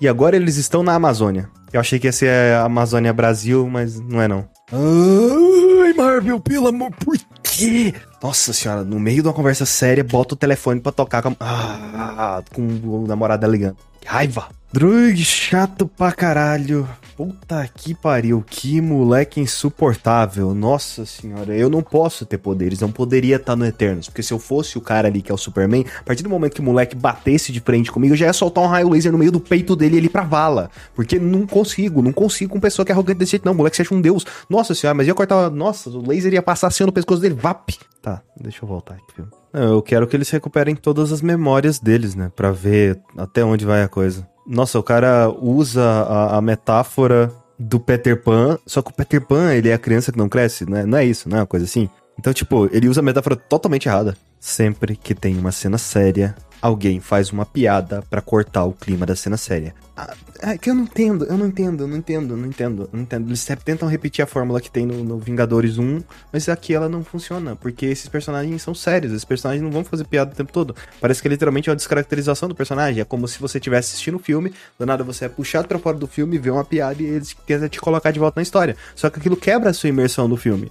E 0.00 0.06
agora 0.06 0.36
eles 0.36 0.56
estão 0.56 0.82
na 0.82 0.94
Amazônia. 0.94 1.48
Eu 1.72 1.80
achei 1.80 1.98
que 1.98 2.06
ia 2.06 2.12
ser 2.12 2.28
a 2.54 2.64
Amazônia 2.64 3.12
Brasil, 3.12 3.68
mas 3.68 3.98
não 3.98 4.20
é 4.22 4.28
não. 4.28 4.48
Ai, 4.72 5.92
Marvel, 5.94 6.38
pelo 6.38 6.68
amor, 6.68 6.90
por 6.92 7.16
quê? 7.56 7.94
Nossa 8.22 8.52
senhora, 8.52 8.84
no 8.84 8.98
meio 9.00 9.22
de 9.22 9.28
uma 9.28 9.34
conversa 9.34 9.66
séria, 9.66 10.04
bota 10.04 10.34
o 10.34 10.36
telefone 10.36 10.80
pra 10.80 10.92
tocar 10.92 11.22
com, 11.22 11.34
ah, 11.40 12.42
com 12.54 12.62
o 12.62 13.06
namorado 13.06 13.46
ligando. 13.46 13.76
Que 14.00 14.08
raiva! 14.08 14.48
Drug 14.72 15.22
chato 15.22 15.86
pra 15.86 16.12
caralho. 16.12 16.88
Puta 17.14 17.68
que 17.74 17.94
pariu, 17.94 18.42
que 18.48 18.80
moleque 18.80 19.38
insuportável. 19.38 20.54
Nossa 20.54 21.04
senhora, 21.04 21.54
eu 21.54 21.68
não 21.68 21.82
posso 21.82 22.24
ter 22.24 22.38
poderes, 22.38 22.80
não 22.80 22.90
poderia 22.90 23.36
estar 23.36 23.54
no 23.54 23.66
Eternos. 23.66 24.08
Porque 24.08 24.22
se 24.22 24.32
eu 24.32 24.38
fosse 24.38 24.78
o 24.78 24.80
cara 24.80 25.08
ali 25.08 25.20
que 25.20 25.30
é 25.30 25.34
o 25.34 25.38
Superman, 25.38 25.84
a 26.00 26.04
partir 26.04 26.22
do 26.22 26.30
momento 26.30 26.54
que 26.54 26.62
o 26.62 26.64
moleque 26.64 26.96
batesse 26.96 27.52
de 27.52 27.60
frente 27.60 27.92
comigo, 27.92 28.14
eu 28.14 28.16
já 28.16 28.26
ia 28.26 28.32
soltar 28.32 28.64
um 28.64 28.66
raio 28.66 28.88
laser 28.88 29.12
no 29.12 29.18
meio 29.18 29.30
do 29.30 29.40
peito 29.40 29.76
dele 29.76 29.98
e 29.98 30.08
pra 30.08 30.22
vala. 30.22 30.70
Porque 30.94 31.18
não 31.18 31.46
consigo, 31.46 32.00
não 32.00 32.12
consigo 32.12 32.54
com 32.54 32.58
pessoa 32.58 32.86
que 32.86 32.90
é 32.90 32.94
arrogante 32.94 33.18
desse 33.18 33.32
jeito, 33.32 33.44
não. 33.44 33.52
Moleque 33.52 33.76
seja 33.76 33.94
um 33.94 34.00
deus. 34.00 34.24
Nossa 34.48 34.74
senhora, 34.74 34.96
mas 34.96 35.06
ia 35.06 35.14
cortar. 35.14 35.50
Nossa, 35.50 35.90
o 35.90 36.08
laser 36.08 36.32
ia 36.32 36.42
passar 36.42 36.68
assim 36.68 36.84
no 36.84 36.92
pescoço 36.92 37.20
dele. 37.20 37.34
Vap! 37.34 37.68
Tá, 38.00 38.22
deixa 38.40 38.64
eu 38.64 38.68
voltar 38.68 38.94
aqui? 38.94 39.22
Eu 39.52 39.82
quero 39.82 40.06
que 40.06 40.16
eles 40.16 40.30
recuperem 40.30 40.74
todas 40.74 41.12
as 41.12 41.20
memórias 41.20 41.78
deles, 41.78 42.14
né? 42.14 42.32
Pra 42.34 42.50
ver 42.50 42.98
até 43.18 43.44
onde 43.44 43.66
vai 43.66 43.82
a 43.82 43.88
coisa. 43.88 44.26
Nossa, 44.46 44.78
o 44.78 44.82
cara 44.82 45.30
usa 45.30 45.82
a, 45.82 46.38
a, 46.38 46.40
metáfora 46.40 47.32
do 47.58 47.78
Peter 47.78 48.20
Pan, 48.20 48.58
só 48.66 48.82
que 48.82 48.90
o 48.90 48.94
Peter 48.94 49.20
Pan, 49.20 49.54
ele 49.54 49.68
é 49.68 49.74
a 49.74 49.78
criança 49.78 50.10
que 50.10 50.18
não 50.18 50.28
cresce, 50.28 50.68
né? 50.68 50.84
Não 50.84 50.98
é 50.98 51.04
isso, 51.04 51.28
não 51.28 51.38
é 51.38 51.40
uma 51.40 51.46
coisa 51.46 51.64
assim? 51.64 51.88
Então, 52.18 52.32
tipo, 52.32 52.68
ele 52.72 52.88
usa 52.88 53.00
a 53.00 53.02
metáfora 53.02 53.36
totalmente 53.36 53.86
errada. 53.88 54.16
Sempre 54.40 54.96
que 54.96 55.14
tem 55.14 55.38
uma 55.38 55.52
cena 55.52 55.78
séria, 55.78 56.34
alguém 56.62 57.00
faz 57.00 57.32
uma 57.32 57.44
piada 57.44 58.04
para 58.08 58.22
cortar 58.22 58.64
o 58.64 58.72
clima 58.72 59.04
da 59.04 59.16
cena 59.16 59.36
séria. 59.36 59.74
Ah, 59.94 60.14
é 60.40 60.56
que 60.56 60.70
eu 60.70 60.74
não 60.74 60.84
entendo, 60.84 61.26
eu 61.26 61.36
não 61.36 61.46
entendo, 61.46 61.82
eu 61.82 61.88
não 61.88 61.96
entendo, 61.96 62.32
eu 62.32 62.36
não 62.36 62.46
entendo, 62.46 62.88
não 62.92 63.00
entendo. 63.02 63.28
Eles 63.28 63.44
tentam 63.64 63.88
repetir 63.88 64.22
a 64.22 64.26
fórmula 64.26 64.60
que 64.60 64.70
tem 64.70 64.86
no, 64.86 65.04
no, 65.04 65.18
Vingadores 65.18 65.76
1, 65.76 66.02
mas 66.32 66.48
aqui 66.48 66.72
ela 66.72 66.88
não 66.88 67.04
funciona, 67.04 67.56
porque 67.56 67.84
esses 67.86 68.08
personagens 68.08 68.62
são 68.62 68.74
sérios, 68.74 69.12
esses 69.12 69.24
personagens 69.24 69.62
não 69.62 69.70
vão 69.70 69.84
fazer 69.84 70.04
piada 70.04 70.32
o 70.32 70.34
tempo 70.34 70.52
todo. 70.52 70.74
Parece 71.00 71.20
que 71.20 71.28
é 71.28 71.30
literalmente 71.30 71.68
uma 71.68 71.76
descaracterização 71.76 72.48
do 72.48 72.54
personagem, 72.54 73.02
é 73.02 73.04
como 73.04 73.28
se 73.28 73.38
você 73.38 73.58
estivesse 73.58 73.92
assistindo 73.92 74.14
o 74.14 74.16
um 74.18 74.22
filme, 74.22 74.54
do 74.78 74.86
nada 74.86 75.04
você 75.04 75.26
é 75.26 75.28
puxado 75.28 75.68
pra 75.68 75.78
fora 75.78 75.98
do 75.98 76.06
filme, 76.06 76.38
vê 76.38 76.50
uma 76.50 76.64
piada 76.64 77.02
e 77.02 77.06
eles 77.06 77.36
tentam 77.46 77.68
te 77.68 77.80
colocar 77.80 78.12
de 78.12 78.18
volta 78.18 78.38
na 78.38 78.42
história. 78.42 78.76
Só 78.94 79.10
que 79.10 79.18
aquilo 79.18 79.36
quebra 79.36 79.70
a 79.70 79.74
sua 79.74 79.90
imersão 79.90 80.26
no 80.26 80.36
filme. 80.36 80.70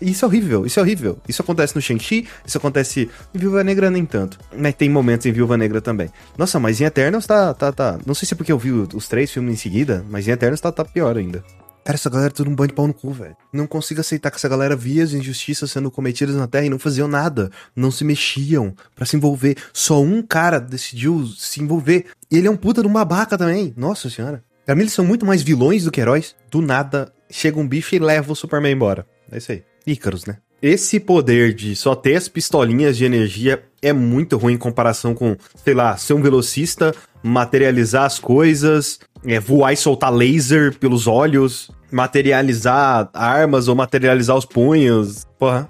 Isso 0.00 0.24
é 0.24 0.28
horrível, 0.28 0.66
isso 0.66 0.78
é 0.78 0.82
horrível. 0.82 1.18
Isso 1.28 1.42
acontece 1.42 1.74
no 1.74 1.80
Shang-Chi, 1.80 2.28
isso 2.46 2.58
acontece 2.58 3.10
em 3.34 3.38
Viúva 3.38 3.64
Negra 3.64 3.90
nem 3.90 4.04
tanto. 4.04 4.38
Né, 4.52 4.72
tem 4.72 4.88
momentos 4.88 5.26
em 5.26 5.32
Viúva 5.32 5.56
Negra 5.56 5.80
também. 5.80 6.10
Nossa, 6.36 6.58
mas 6.58 6.80
em 6.80 6.84
Eternos 6.84 7.26
tá, 7.26 7.54
tá, 7.54 7.72
tá. 7.72 7.98
Não 8.04 8.14
sei 8.14 8.26
se 8.26 8.34
é 8.34 8.36
porque 8.36 8.52
eu 8.52 8.58
vi 8.58 8.70
os 8.70 9.08
três 9.08 9.30
filmes 9.30 9.54
em 9.54 9.56
seguida, 9.56 10.04
mas 10.08 10.28
em 10.28 10.32
Eternos 10.32 10.60
tá, 10.60 10.70
tá 10.70 10.84
pior 10.84 11.16
ainda. 11.16 11.42
Cara, 11.84 11.96
essa 11.96 12.10
galera 12.10 12.30
é 12.30 12.34
tudo 12.34 12.50
um 12.50 12.54
bando 12.54 12.68
de 12.68 12.74
pau 12.74 12.86
no 12.86 12.92
cu, 12.92 13.10
velho. 13.10 13.36
Não 13.52 13.66
consigo 13.66 14.00
aceitar 14.00 14.30
que 14.30 14.36
essa 14.36 14.48
galera 14.48 14.76
via 14.76 15.02
as 15.02 15.12
injustiças 15.12 15.70
sendo 15.70 15.90
cometidas 15.90 16.36
na 16.36 16.46
Terra 16.46 16.66
e 16.66 16.70
não 16.70 16.78
faziam 16.78 17.08
nada. 17.08 17.50
Não 17.74 17.90
se 17.90 18.04
mexiam 18.04 18.74
para 18.94 19.06
se 19.06 19.16
envolver. 19.16 19.56
Só 19.72 20.00
um 20.00 20.22
cara 20.22 20.58
decidiu 20.58 21.26
se 21.26 21.62
envolver. 21.62 22.06
E 22.30 22.36
ele 22.36 22.46
é 22.46 22.50
um 22.50 22.56
puta 22.56 22.82
de 22.82 22.88
um 22.88 22.92
babaca 22.92 23.38
também. 23.38 23.72
Nossa 23.76 24.10
senhora. 24.10 24.44
Pra 24.66 24.74
mim, 24.74 24.82
eles 24.82 24.92
são 24.92 25.04
muito 25.04 25.24
mais 25.24 25.42
vilões 25.42 25.84
do 25.84 25.90
que 25.90 26.00
heróis. 26.00 26.36
Do 26.50 26.60
nada, 26.60 27.12
chega 27.30 27.58
um 27.58 27.66
bicho 27.66 27.94
e 27.94 27.98
leva 27.98 28.32
o 28.32 28.36
Superman 28.36 28.72
embora. 28.72 29.06
É 29.30 29.38
isso 29.38 29.52
aí. 29.52 29.62
Ícaros, 29.86 30.26
né? 30.26 30.38
Esse 30.62 31.00
poder 31.00 31.54
de 31.54 31.74
só 31.74 31.94
ter 31.94 32.16
as 32.16 32.28
pistolinhas 32.28 32.96
de 32.96 33.04
energia 33.04 33.62
é 33.80 33.92
muito 33.92 34.36
ruim 34.36 34.54
em 34.54 34.58
comparação 34.58 35.14
com, 35.14 35.34
sei 35.64 35.72
lá, 35.72 35.96
ser 35.96 36.12
um 36.12 36.20
velocista, 36.20 36.94
materializar 37.22 38.04
as 38.04 38.18
coisas, 38.18 39.00
é, 39.24 39.40
voar 39.40 39.72
e 39.72 39.76
soltar 39.76 40.12
laser 40.12 40.76
pelos 40.78 41.06
olhos, 41.06 41.70
materializar 41.90 43.08
armas 43.14 43.68
ou 43.68 43.74
materializar 43.74 44.36
os 44.36 44.44
punhos. 44.44 45.26
Porra. 45.38 45.66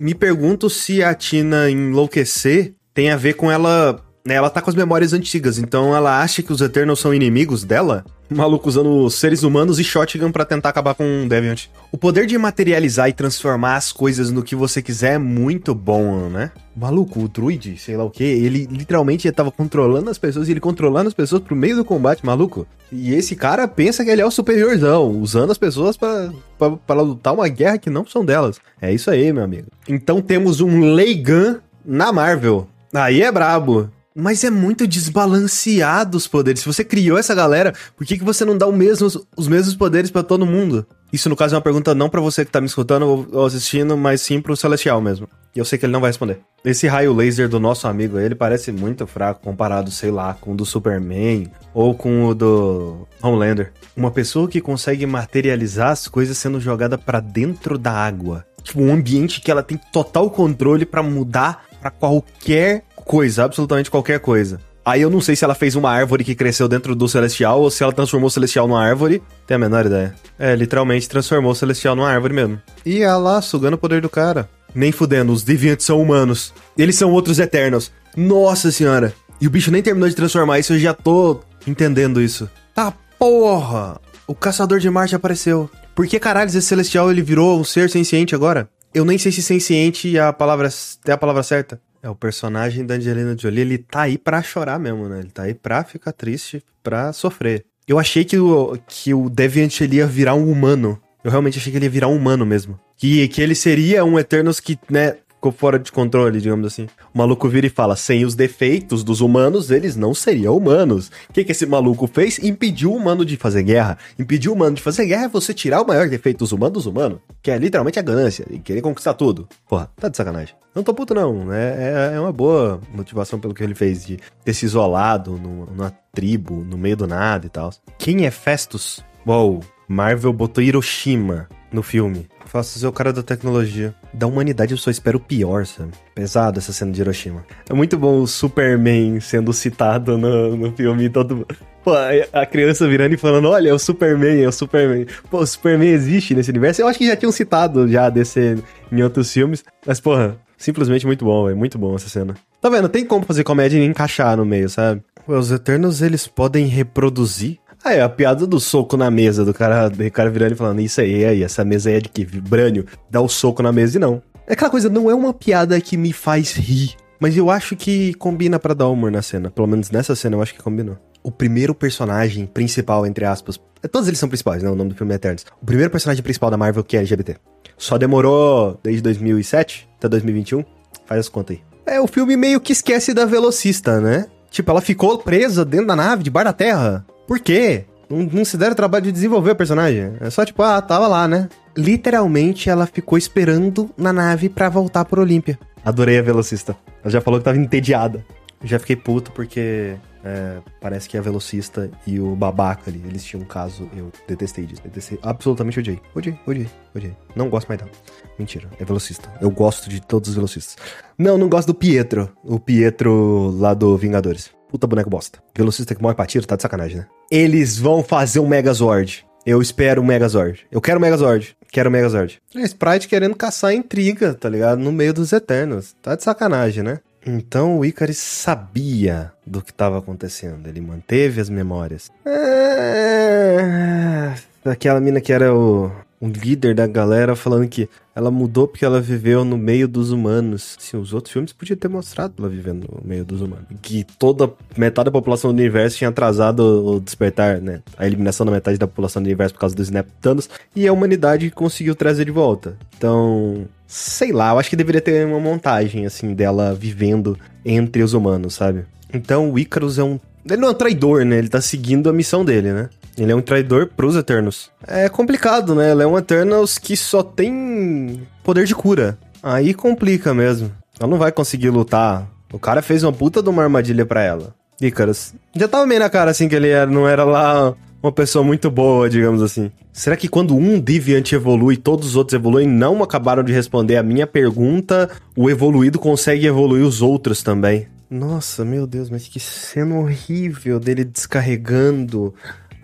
Me 0.00 0.14
pergunto 0.14 0.68
se 0.68 1.02
a 1.02 1.14
Tina 1.14 1.70
enlouquecer 1.70 2.74
tem 2.92 3.10
a 3.10 3.16
ver 3.16 3.34
com 3.34 3.50
ela 3.50 4.03
né, 4.26 4.34
ela 4.34 4.50
tá 4.50 4.60
com 4.60 4.70
as 4.70 4.76
memórias 4.76 5.12
antigas, 5.12 5.58
então 5.58 5.94
ela 5.94 6.22
acha 6.22 6.42
que 6.42 6.52
os 6.52 6.60
Eternals 6.60 7.00
são 7.00 7.12
inimigos 7.14 7.64
dela? 7.64 8.04
maluco 8.30 8.68
usando 8.68 9.08
seres 9.10 9.42
humanos 9.42 9.78
e 9.78 9.84
shotgun 9.84 10.32
para 10.32 10.44
tentar 10.44 10.70
acabar 10.70 10.94
com 10.94 11.04
um 11.04 11.28
Deviant. 11.28 11.66
O 11.92 11.98
poder 11.98 12.26
de 12.26 12.36
materializar 12.36 13.08
e 13.08 13.12
transformar 13.12 13.76
as 13.76 13.92
coisas 13.92 14.30
no 14.30 14.42
que 14.42 14.56
você 14.56 14.82
quiser 14.82 15.14
é 15.14 15.18
muito 15.18 15.74
bom, 15.74 16.28
né? 16.28 16.50
Maluco, 16.74 17.20
o 17.20 17.28
druid, 17.28 17.78
sei 17.78 17.96
lá 17.96 18.04
o 18.04 18.10
que, 18.10 18.24
ele 18.24 18.66
literalmente 18.70 19.30
tava 19.30 19.50
controlando 19.52 20.10
as 20.10 20.18
pessoas 20.18 20.48
e 20.48 20.52
ele 20.52 20.60
controlando 20.60 21.08
as 21.08 21.14
pessoas 21.14 21.42
pro 21.42 21.54
meio 21.54 21.76
do 21.76 21.84
combate, 21.84 22.26
maluco. 22.26 22.66
E 22.90 23.14
esse 23.14 23.36
cara 23.36 23.68
pensa 23.68 24.04
que 24.04 24.10
ele 24.10 24.22
é 24.22 24.26
o 24.26 24.30
superiorzão, 24.30 25.10
usando 25.20 25.52
as 25.52 25.58
pessoas 25.58 25.96
para 25.96 27.00
lutar 27.02 27.34
uma 27.34 27.48
guerra 27.48 27.78
que 27.78 27.90
não 27.90 28.06
são 28.06 28.24
delas. 28.24 28.60
É 28.80 28.92
isso 28.92 29.10
aí, 29.10 29.32
meu 29.32 29.44
amigo. 29.44 29.68
Então 29.88 30.20
temos 30.20 30.60
um 30.60 30.92
Leigan 30.94 31.60
na 31.84 32.12
Marvel. 32.12 32.66
Aí 32.92 33.22
é 33.22 33.30
brabo. 33.30 33.90
Mas 34.16 34.44
é 34.44 34.50
muito 34.50 34.86
desbalanceado 34.86 36.16
os 36.16 36.28
poderes. 36.28 36.60
Se 36.60 36.66
você 36.66 36.84
criou 36.84 37.18
essa 37.18 37.34
galera, 37.34 37.74
por 37.96 38.06
que, 38.06 38.16
que 38.16 38.22
você 38.22 38.44
não 38.44 38.56
dá 38.56 38.70
mesmo, 38.70 39.08
os 39.36 39.48
mesmos 39.48 39.74
poderes 39.74 40.08
para 40.08 40.22
todo 40.22 40.46
mundo? 40.46 40.86
Isso, 41.12 41.28
no 41.28 41.34
caso, 41.34 41.54
é 41.54 41.58
uma 41.58 41.62
pergunta 41.62 41.96
não 41.96 42.08
para 42.08 42.20
você 42.20 42.44
que 42.44 42.50
tá 42.50 42.60
me 42.60 42.68
escutando 42.68 43.26
ou 43.32 43.44
assistindo, 43.44 43.96
mas 43.96 44.20
sim 44.20 44.40
pro 44.40 44.56
Celestial 44.56 45.00
mesmo. 45.00 45.28
E 45.54 45.58
eu 45.58 45.64
sei 45.64 45.78
que 45.78 45.86
ele 45.86 45.92
não 45.92 46.00
vai 46.00 46.10
responder. 46.10 46.38
Esse 46.64 46.86
raio 46.86 47.12
laser 47.12 47.48
do 47.48 47.58
nosso 47.58 47.88
amigo, 47.88 48.16
ele 48.16 48.36
parece 48.36 48.70
muito 48.70 49.04
fraco 49.04 49.42
comparado, 49.42 49.90
sei 49.90 50.12
lá, 50.12 50.32
com 50.34 50.52
o 50.52 50.56
do 50.56 50.64
Superman 50.64 51.50
ou 51.72 51.92
com 51.92 52.26
o 52.26 52.34
do 52.34 53.08
Homelander. 53.20 53.72
Uma 53.96 54.12
pessoa 54.12 54.48
que 54.48 54.60
consegue 54.60 55.06
materializar 55.06 55.90
as 55.90 56.06
coisas 56.06 56.38
sendo 56.38 56.60
jogada 56.60 56.96
para 56.96 57.18
dentro 57.18 57.76
da 57.76 57.92
água. 57.92 58.46
Tipo, 58.62 58.80
um 58.80 58.92
ambiente 58.92 59.40
que 59.40 59.50
ela 59.50 59.62
tem 59.62 59.78
total 59.92 60.30
controle 60.30 60.86
para 60.86 61.02
mudar 61.02 61.64
para 61.80 61.90
qualquer 61.90 62.82
coisa, 63.04 63.44
absolutamente 63.44 63.90
qualquer 63.90 64.20
coisa. 64.20 64.60
Aí 64.84 65.00
eu 65.00 65.08
não 65.08 65.20
sei 65.20 65.34
se 65.34 65.44
ela 65.44 65.54
fez 65.54 65.74
uma 65.76 65.90
árvore 65.90 66.24
que 66.24 66.34
cresceu 66.34 66.68
dentro 66.68 66.94
do 66.94 67.08
Celestial 67.08 67.60
ou 67.62 67.70
se 67.70 67.82
ela 67.82 67.92
transformou 67.92 68.26
o 68.26 68.30
Celestial 68.30 68.68
numa 68.68 68.84
árvore. 68.84 69.22
Tem 69.46 69.54
a 69.54 69.58
menor 69.58 69.86
ideia. 69.86 70.14
É, 70.38 70.54
literalmente 70.54 71.08
transformou 71.08 71.52
o 71.52 71.54
Celestial 71.54 71.96
numa 71.96 72.10
árvore 72.10 72.34
mesmo. 72.34 72.60
E 72.84 73.00
ela 73.00 73.16
lá, 73.16 73.42
sugando 73.42 73.74
o 73.74 73.78
poder 73.78 74.02
do 74.02 74.10
cara. 74.10 74.48
Nem 74.74 74.92
fudendo, 74.92 75.32
os 75.32 75.42
Deviants 75.42 75.84
são 75.84 76.02
humanos. 76.02 76.52
Eles 76.76 76.96
são 76.96 77.10
outros 77.12 77.38
Eternos. 77.38 77.90
Nossa 78.14 78.70
senhora. 78.70 79.14
E 79.40 79.46
o 79.46 79.50
bicho 79.50 79.70
nem 79.70 79.82
terminou 79.82 80.08
de 80.08 80.14
transformar 80.14 80.58
isso, 80.58 80.74
eu 80.74 80.78
já 80.78 80.92
tô 80.92 81.40
entendendo 81.66 82.20
isso. 82.20 82.48
Tá 82.74 82.92
porra! 83.18 83.98
O 84.26 84.34
caçador 84.34 84.80
de 84.80 84.90
Marte 84.90 85.14
apareceu. 85.14 85.70
Por 85.94 86.06
que 86.06 86.18
caralho 86.18 86.48
esse 86.48 86.60
celestial 86.60 87.10
ele 87.10 87.22
virou 87.22 87.58
um 87.58 87.64
ser 87.64 87.88
senciente 87.88 88.34
agora? 88.34 88.68
Eu 88.92 89.04
nem 89.04 89.16
sei 89.16 89.32
se 89.32 89.42
senciente 89.42 90.16
é 90.16 90.20
a 90.20 90.32
palavra, 90.32 90.68
é 91.06 91.12
a 91.12 91.16
palavra 91.16 91.42
certa. 91.42 91.80
É, 92.04 92.10
o 92.10 92.14
personagem 92.14 92.84
da 92.84 92.96
Angelina 92.96 93.34
Jolie, 93.36 93.62
ele 93.62 93.78
tá 93.78 94.02
aí 94.02 94.18
pra 94.18 94.42
chorar 94.42 94.78
mesmo, 94.78 95.08
né? 95.08 95.20
Ele 95.20 95.30
tá 95.30 95.44
aí 95.44 95.54
pra 95.54 95.82
ficar 95.82 96.12
triste, 96.12 96.62
pra 96.82 97.14
sofrer. 97.14 97.64
Eu 97.88 97.98
achei 97.98 98.26
que 98.26 98.38
o, 98.38 98.76
que 98.86 99.14
o 99.14 99.30
Deviant 99.30 99.80
ele 99.80 99.96
ia 99.96 100.06
virar 100.06 100.34
um 100.34 100.50
humano. 100.50 101.00
Eu 101.24 101.30
realmente 101.30 101.58
achei 101.58 101.72
que 101.72 101.78
ele 101.78 101.86
ia 101.86 101.90
virar 101.90 102.08
um 102.08 102.16
humano 102.16 102.44
mesmo. 102.44 102.78
Que, 102.98 103.26
que 103.28 103.40
ele 103.40 103.54
seria 103.54 104.04
um 104.04 104.18
Eternos 104.18 104.60
que, 104.60 104.78
né, 104.90 105.16
ficou 105.44 105.52
fora 105.52 105.78
de 105.78 105.92
controle, 105.92 106.40
digamos 106.40 106.66
assim. 106.66 106.86
O 107.12 107.18
maluco 107.18 107.48
vira 107.48 107.66
e 107.66 107.70
fala: 107.70 107.96
sem 107.96 108.24
os 108.24 108.34
defeitos 108.34 109.04
dos 109.04 109.20
humanos, 109.20 109.70
eles 109.70 109.96
não 109.96 110.14
seriam 110.14 110.56
humanos. 110.56 111.10
O 111.28 111.32
que, 111.32 111.44
que 111.44 111.52
esse 111.52 111.66
maluco 111.66 112.06
fez? 112.06 112.38
Impediu 112.38 112.92
o 112.92 112.96
humano 112.96 113.24
de 113.24 113.36
fazer 113.36 113.62
guerra. 113.62 113.98
Impediu 114.18 114.52
o 114.52 114.54
humano 114.54 114.76
de 114.76 114.82
fazer 114.82 115.06
guerra 115.06 115.24
é 115.24 115.28
você 115.28 115.52
tirar 115.52 115.82
o 115.82 115.86
maior 115.86 116.08
defeito 116.08 116.38
dos 116.38 116.52
humanos 116.52 116.74
dos 116.74 116.86
humanos, 116.86 117.18
que 117.42 117.50
é 117.50 117.58
literalmente 117.58 117.98
a 117.98 118.02
ganância 118.02 118.46
e 118.50 118.58
querer 118.58 118.80
conquistar 118.80 119.14
tudo. 119.14 119.46
Porra, 119.68 119.90
tá 119.96 120.08
de 120.08 120.16
sacanagem. 120.16 120.54
Não 120.74 120.82
tô 120.82 120.94
puto, 120.94 121.14
não. 121.14 121.52
É, 121.52 122.12
é, 122.12 122.16
é 122.16 122.20
uma 122.20 122.32
boa 122.32 122.80
motivação 122.92 123.38
pelo 123.38 123.54
que 123.54 123.62
ele 123.62 123.74
fez 123.74 124.04
de 124.04 124.18
ter 124.44 124.54
se 124.54 124.64
isolado 124.64 125.38
numa 125.38 125.92
tribo, 126.12 126.64
no 126.64 126.78
meio 126.78 126.96
do 126.96 127.06
nada 127.06 127.46
e 127.46 127.48
tal. 127.48 127.70
Quem 127.98 128.24
é 128.24 128.30
Festus? 128.30 129.04
Uou, 129.26 129.60
Marvel 129.86 130.32
botou 130.32 130.64
Hiroshima 130.64 131.48
no 131.74 131.82
filme. 131.82 132.26
Faço 132.46 132.78
ser 132.78 132.86
o 132.86 132.92
cara 132.92 133.12
da 133.12 133.22
tecnologia. 133.22 133.94
Da 134.12 134.26
humanidade 134.26 134.72
eu 134.72 134.78
só 134.78 134.90
espero 134.90 135.18
o 135.18 135.20
pior, 135.20 135.66
sabe? 135.66 135.90
Pesado 136.14 136.58
essa 136.58 136.72
cena 136.72 136.92
de 136.92 137.00
Hiroshima. 137.00 137.44
É 137.68 137.74
muito 137.74 137.98
bom 137.98 138.20
o 138.20 138.26
Superman 138.26 139.20
sendo 139.20 139.52
citado 139.52 140.16
no, 140.16 140.56
no 140.56 140.72
filme 140.72 141.10
todo. 141.10 141.46
Pô, 141.82 141.92
a 142.32 142.46
criança 142.46 142.86
virando 142.86 143.14
e 143.14 143.18
falando: 143.18 143.48
Olha, 143.48 143.70
é 143.70 143.74
o 143.74 143.78
Superman, 143.78 144.42
é 144.42 144.48
o 144.48 144.52
Superman. 144.52 145.06
Pô, 145.30 145.38
o 145.40 145.46
Superman 145.46 145.88
existe 145.90 146.34
nesse 146.34 146.50
universo. 146.50 146.80
Eu 146.80 146.88
acho 146.88 146.98
que 146.98 147.06
já 147.06 147.16
tinham 147.16 147.32
citado 147.32 147.88
já 147.88 148.08
desse 148.08 148.56
em 148.90 149.02
outros 149.02 149.32
filmes. 149.32 149.64
Mas, 149.84 150.00
porra, 150.00 150.36
simplesmente 150.56 151.04
muito 151.04 151.24
bom, 151.24 151.50
é 151.50 151.54
muito 151.54 151.76
bom 151.76 151.94
essa 151.96 152.08
cena. 152.08 152.34
Tá 152.60 152.70
vendo? 152.70 152.88
Tem 152.88 153.04
como 153.04 153.26
fazer 153.26 153.44
comédia 153.44 153.78
e 153.78 153.84
encaixar 153.84 154.36
no 154.36 154.44
meio, 154.44 154.68
sabe? 154.68 155.02
Os 155.26 155.50
Eternos, 155.50 156.02
eles 156.02 156.26
podem 156.26 156.66
reproduzir 156.66 157.58
é 157.92 158.00
a 158.00 158.08
piada 158.08 158.46
do 158.46 158.58
soco 158.58 158.96
na 158.96 159.10
mesa, 159.10 159.44
do 159.44 159.52
cara, 159.52 159.88
do 159.88 160.10
cara 160.10 160.30
virando 160.30 160.52
e 160.52 160.56
falando, 160.56 160.80
isso 160.80 161.00
aí, 161.00 161.24
aí, 161.24 161.42
essa 161.42 161.64
mesa 161.64 161.90
aí 161.90 161.96
é 161.96 162.00
de 162.00 162.08
que? 162.08 162.24
Vibrânio. 162.24 162.86
Dá 163.10 163.20
o 163.20 163.24
um 163.24 163.28
soco 163.28 163.62
na 163.62 163.72
mesa 163.72 163.96
e 163.96 164.00
não. 164.00 164.22
É 164.46 164.52
aquela 164.52 164.70
coisa, 164.70 164.88
não 164.88 165.10
é 165.10 165.14
uma 165.14 165.32
piada 165.32 165.80
que 165.80 165.96
me 165.96 166.12
faz 166.12 166.52
rir. 166.52 166.94
Mas 167.20 167.36
eu 167.36 167.50
acho 167.50 167.76
que 167.76 168.12
combina 168.14 168.58
para 168.58 168.74
dar 168.74 168.88
humor 168.88 169.10
na 169.10 169.22
cena. 169.22 169.50
Pelo 169.50 169.66
menos 169.66 169.90
nessa 169.90 170.14
cena 170.14 170.36
eu 170.36 170.42
acho 170.42 170.54
que 170.54 170.62
combinou. 170.62 170.98
O 171.22 171.30
primeiro 171.30 171.74
personagem 171.74 172.46
principal, 172.46 173.06
entre 173.06 173.24
aspas. 173.24 173.58
É, 173.82 173.88
todos 173.88 174.08
eles 174.08 174.18
são 174.18 174.28
principais, 174.28 174.62
né? 174.62 174.68
O 174.68 174.74
nome 174.74 174.90
do 174.90 174.96
filme 174.96 175.12
é 175.12 175.16
Eternos. 175.16 175.46
O 175.60 175.64
primeiro 175.64 175.90
personagem 175.90 176.22
principal 176.22 176.50
da 176.50 176.56
Marvel 176.56 176.84
que 176.84 176.96
é 176.96 177.00
LGBT. 177.00 177.36
Só 177.78 177.96
demorou 177.96 178.78
desde 178.82 179.02
2007 179.02 179.88
até 179.96 180.08
2021. 180.08 180.64
Faz 181.06 181.20
as 181.20 181.28
contas 181.28 181.56
aí. 181.56 181.62
É, 181.86 182.00
o 182.00 182.06
filme 182.06 182.36
meio 182.36 182.60
que 182.60 182.72
esquece 182.72 183.14
da 183.14 183.24
velocista, 183.24 184.00
né? 184.00 184.26
Tipo, 184.50 184.70
ela 184.70 184.80
ficou 184.80 185.18
presa 185.18 185.64
dentro 185.64 185.86
da 185.86 185.96
nave, 185.96 186.22
debaixo 186.22 186.46
da 186.46 186.52
terra. 186.52 187.06
Por 187.26 187.40
quê? 187.40 187.84
Não, 188.08 188.18
não 188.18 188.44
se 188.44 188.56
deram 188.56 188.72
o 188.72 188.76
trabalho 188.76 189.04
de 189.04 189.12
desenvolver 189.12 189.52
o 189.52 189.56
personagem. 189.56 190.12
É 190.20 190.30
só 190.30 190.44
tipo, 190.44 190.62
ah, 190.62 190.80
tava 190.80 191.06
lá, 191.06 191.26
né? 191.26 191.48
Literalmente, 191.76 192.70
ela 192.70 192.86
ficou 192.86 193.18
esperando 193.18 193.90
na 193.96 194.12
nave 194.12 194.48
para 194.48 194.68
voltar 194.68 195.04
pro 195.04 195.22
Olímpia. 195.22 195.58
Adorei 195.84 196.18
a 196.18 196.22
velocista. 196.22 196.76
Ela 197.02 197.10
já 197.10 197.20
falou 197.20 197.40
que 197.40 197.44
tava 197.44 197.58
entediada. 197.58 198.24
Já 198.62 198.78
fiquei 198.78 198.96
puto 198.96 199.30
porque 199.32 199.96
é, 200.24 200.58
parece 200.80 201.06
que 201.06 201.18
a 201.18 201.20
velocista 201.20 201.90
e 202.06 202.18
o 202.18 202.34
babaca 202.34 202.90
ali, 202.90 203.02
eles 203.06 203.22
tinham 203.22 203.42
um 203.42 203.46
caso. 203.46 203.88
Eu 203.94 204.10
detestei 204.26 204.64
disso. 204.64 204.80
Detestei. 204.82 205.18
Absolutamente 205.22 205.78
odiei. 205.78 206.00
Odiei, 206.14 206.38
odiei, 206.46 206.68
odiei. 206.94 207.16
Não 207.36 207.50
gosto 207.50 207.68
mais 207.68 207.78
dela. 207.78 207.92
Mentira, 208.38 208.70
é 208.80 208.84
velocista. 208.84 209.30
Eu 209.40 209.50
gosto 209.50 209.90
de 209.90 210.00
todos 210.00 210.30
os 210.30 210.34
velocistas. 210.34 210.76
Não, 211.18 211.36
não 211.36 211.48
gosto 211.48 211.66
do 211.66 211.74
Pietro. 211.74 212.30
O 212.42 212.58
Pietro 212.58 213.50
lá 213.58 213.74
do 213.74 213.98
Vingadores. 213.98 214.50
Puta 214.74 214.88
boneco 214.88 215.08
bosta. 215.08 215.38
Velocista 215.56 215.94
que 215.94 216.02
morre 216.02 216.16
pra 216.16 216.26
tiro, 216.26 216.48
tá 216.48 216.56
de 216.56 216.62
sacanagem, 216.62 216.96
né? 216.96 217.06
Eles 217.30 217.78
vão 217.78 218.02
fazer 218.02 218.40
um 218.40 218.48
Megazord. 218.48 219.24
Eu 219.46 219.62
espero 219.62 220.02
um 220.02 220.04
Megazord. 220.04 220.66
Eu 220.68 220.80
quero 220.80 220.98
um 220.98 221.00
Megazord. 221.00 221.56
Quero 221.70 221.88
um 221.88 221.92
Megazord. 221.92 222.42
É 222.56 222.62
Sprite 222.62 223.06
querendo 223.06 223.36
caçar 223.36 223.72
intriga, 223.72 224.34
tá 224.34 224.48
ligado? 224.48 224.80
No 224.80 224.90
meio 224.90 225.14
dos 225.14 225.32
Eternos. 225.32 225.94
Tá 226.02 226.16
de 226.16 226.24
sacanagem, 226.24 226.82
né? 226.82 226.98
Então 227.24 227.78
o 227.78 227.84
Icarus 227.84 228.18
sabia 228.18 229.30
do 229.46 229.62
que 229.62 229.70
estava 229.70 229.96
acontecendo. 229.96 230.66
Ele 230.66 230.80
manteve 230.80 231.40
as 231.40 231.48
memórias. 231.48 232.10
É... 232.26 234.34
Aquela 234.64 235.00
mina 235.00 235.20
que 235.20 235.32
era 235.32 235.54
o, 235.54 235.92
um 236.24 236.28
líder 236.28 236.74
da 236.74 236.86
galera 236.86 237.36
falando 237.36 237.68
que 237.68 237.88
ela 238.14 238.30
mudou 238.30 238.66
porque 238.66 238.84
ela 238.84 239.00
viveu 239.00 239.44
no 239.44 239.58
meio 239.58 239.86
dos 239.86 240.10
humanos. 240.10 240.76
Sim, 240.78 240.96
os 240.96 241.12
outros 241.12 241.32
filmes 241.32 241.52
podiam 241.52 241.76
ter 241.76 241.88
mostrado 241.88 242.34
ela 242.38 242.48
vivendo 242.48 242.88
no 242.90 243.06
meio 243.06 243.24
dos 243.24 243.42
humanos. 243.42 243.66
Que 243.82 244.04
toda 244.18 244.50
metade 244.76 245.06
da 245.06 245.10
população 245.10 245.52
do 245.52 245.58
universo 245.58 245.98
tinha 245.98 246.08
atrasado 246.08 246.60
o 246.60 247.00
despertar, 247.00 247.60
né? 247.60 247.82
A 247.98 248.06
eliminação 248.06 248.46
da 248.46 248.52
metade 248.52 248.78
da 248.78 248.86
população 248.86 249.22
do 249.22 249.26
universo 249.26 249.54
por 249.54 249.60
causa 249.60 249.74
dos 249.74 249.90
Neptunos. 249.90 250.48
E 250.74 250.86
a 250.88 250.92
humanidade 250.92 251.50
conseguiu 251.50 251.94
trazer 251.94 252.24
de 252.24 252.30
volta. 252.30 252.78
Então, 252.96 253.66
sei 253.86 254.32
lá, 254.32 254.52
eu 254.52 254.58
acho 254.58 254.70
que 254.70 254.76
deveria 254.76 255.02
ter 255.02 255.26
uma 255.26 255.40
montagem, 255.40 256.06
assim, 256.06 256.32
dela 256.32 256.74
vivendo 256.74 257.38
entre 257.64 258.02
os 258.02 258.14
humanos, 258.14 258.54
sabe? 258.54 258.84
Então, 259.12 259.52
o 259.52 259.58
Icarus 259.58 259.98
é 259.98 260.04
um. 260.04 260.18
Ele 260.46 260.56
não 260.56 260.68
é 260.68 260.70
um 260.70 260.74
traidor, 260.74 261.24
né? 261.24 261.36
Ele 261.36 261.48
tá 261.48 261.60
seguindo 261.60 262.08
a 262.08 262.12
missão 262.12 262.44
dele, 262.44 262.72
né? 262.72 262.88
Ele 263.16 263.32
é 263.32 263.36
um 263.36 263.42
traidor 263.42 263.88
pros 263.96 264.16
Eternos. 264.16 264.70
É 264.86 265.08
complicado, 265.08 265.74
né? 265.74 265.92
Ele 265.92 266.02
é 266.02 266.06
um 266.06 266.18
Eternals 266.18 266.78
que 266.78 266.96
só 266.96 267.22
tem 267.22 268.22
poder 268.42 268.66
de 268.66 268.74
cura. 268.74 269.18
Aí 269.42 269.74
complica 269.74 270.32
mesmo. 270.32 270.72
Ela 270.98 271.08
não 271.08 271.18
vai 271.18 271.30
conseguir 271.30 271.70
lutar. 271.70 272.28
O 272.52 272.58
cara 272.58 272.82
fez 272.82 273.02
uma 273.02 273.12
puta 273.12 273.42
de 273.42 273.48
uma 273.48 273.62
armadilha 273.62 274.06
para 274.06 274.22
ela. 274.22 274.54
Icarus. 274.80 275.34
Já 275.54 275.68
tava 275.68 275.86
meio 275.86 276.00
na 276.00 276.10
cara 276.10 276.30
assim 276.30 276.48
que 276.48 276.54
ele 276.54 276.68
era, 276.68 276.90
não 276.90 277.08
era 277.08 277.24
lá 277.24 277.74
uma 278.02 278.12
pessoa 278.12 278.44
muito 278.44 278.70
boa, 278.70 279.08
digamos 279.08 279.42
assim. 279.42 279.70
Será 279.92 280.16
que 280.16 280.28
quando 280.28 280.54
um 280.54 280.78
Deviant 280.78 281.32
evolui, 281.32 281.76
todos 281.76 282.08
os 282.08 282.16
outros 282.16 282.34
evoluem? 282.34 282.66
Não 282.66 283.02
acabaram 283.02 283.42
de 283.42 283.52
responder 283.52 283.96
a 283.96 284.02
minha 284.02 284.26
pergunta. 284.26 285.10
O 285.36 285.48
evoluído 285.48 285.98
consegue 285.98 286.46
evoluir 286.46 286.84
os 286.84 287.00
outros 287.00 287.42
também. 287.42 287.86
Nossa, 288.10 288.64
meu 288.64 288.86
Deus, 288.86 289.08
mas 289.08 289.26
que 289.26 289.40
cena 289.40 289.96
horrível 289.96 290.78
dele 290.78 291.04
descarregando 291.04 292.34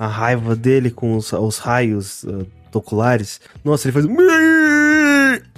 a 0.00 0.06
raiva 0.06 0.56
dele 0.56 0.90
com 0.90 1.14
os, 1.14 1.30
os 1.30 1.58
raios 1.58 2.22
uh, 2.22 2.46
oculares. 2.72 3.38
Nossa, 3.62 3.86
ele 3.86 3.92
faz. 3.92 4.06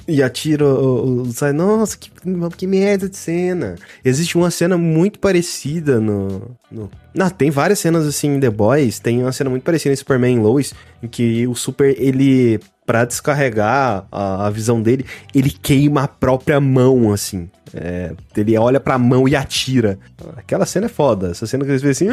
E 0.08 0.20
atira 0.20 0.66
o. 0.66 1.30
Sai, 1.32 1.52
nossa, 1.52 1.96
que, 1.96 2.10
que 2.56 2.66
merda 2.66 3.08
de 3.08 3.16
cena. 3.16 3.76
Existe 4.04 4.36
uma 4.36 4.50
cena 4.50 4.76
muito 4.76 5.20
parecida 5.20 6.00
no. 6.00 6.56
no... 6.68 6.90
Não, 7.14 7.30
tem 7.30 7.52
várias 7.52 7.78
cenas 7.78 8.04
assim 8.04 8.34
em 8.34 8.40
The 8.40 8.50
Boys. 8.50 8.98
Tem 8.98 9.22
uma 9.22 9.30
cena 9.30 9.48
muito 9.48 9.62
parecida 9.62 9.92
em 9.92 9.96
Superman 9.96 10.40
Lois, 10.40 10.74
em 11.00 11.06
que 11.06 11.46
o 11.46 11.54
Super, 11.54 11.94
ele. 11.96 12.58
Pra 12.84 13.04
descarregar 13.04 14.08
a, 14.10 14.48
a 14.48 14.50
visão 14.50 14.82
dele, 14.82 15.06
ele 15.32 15.50
queima 15.50 16.02
a 16.02 16.08
própria 16.08 16.60
mão, 16.60 17.12
assim. 17.12 17.48
É, 17.72 18.12
ele 18.36 18.58
olha 18.58 18.80
pra 18.80 18.98
mão 18.98 19.28
e 19.28 19.36
atira. 19.36 20.00
Aquela 20.36 20.66
cena 20.66 20.86
é 20.86 20.88
foda. 20.88 21.30
Essa 21.30 21.46
cena 21.46 21.64
que 21.64 21.70
eles 21.70 21.80
veem 21.80 21.92
assim. 21.92 22.08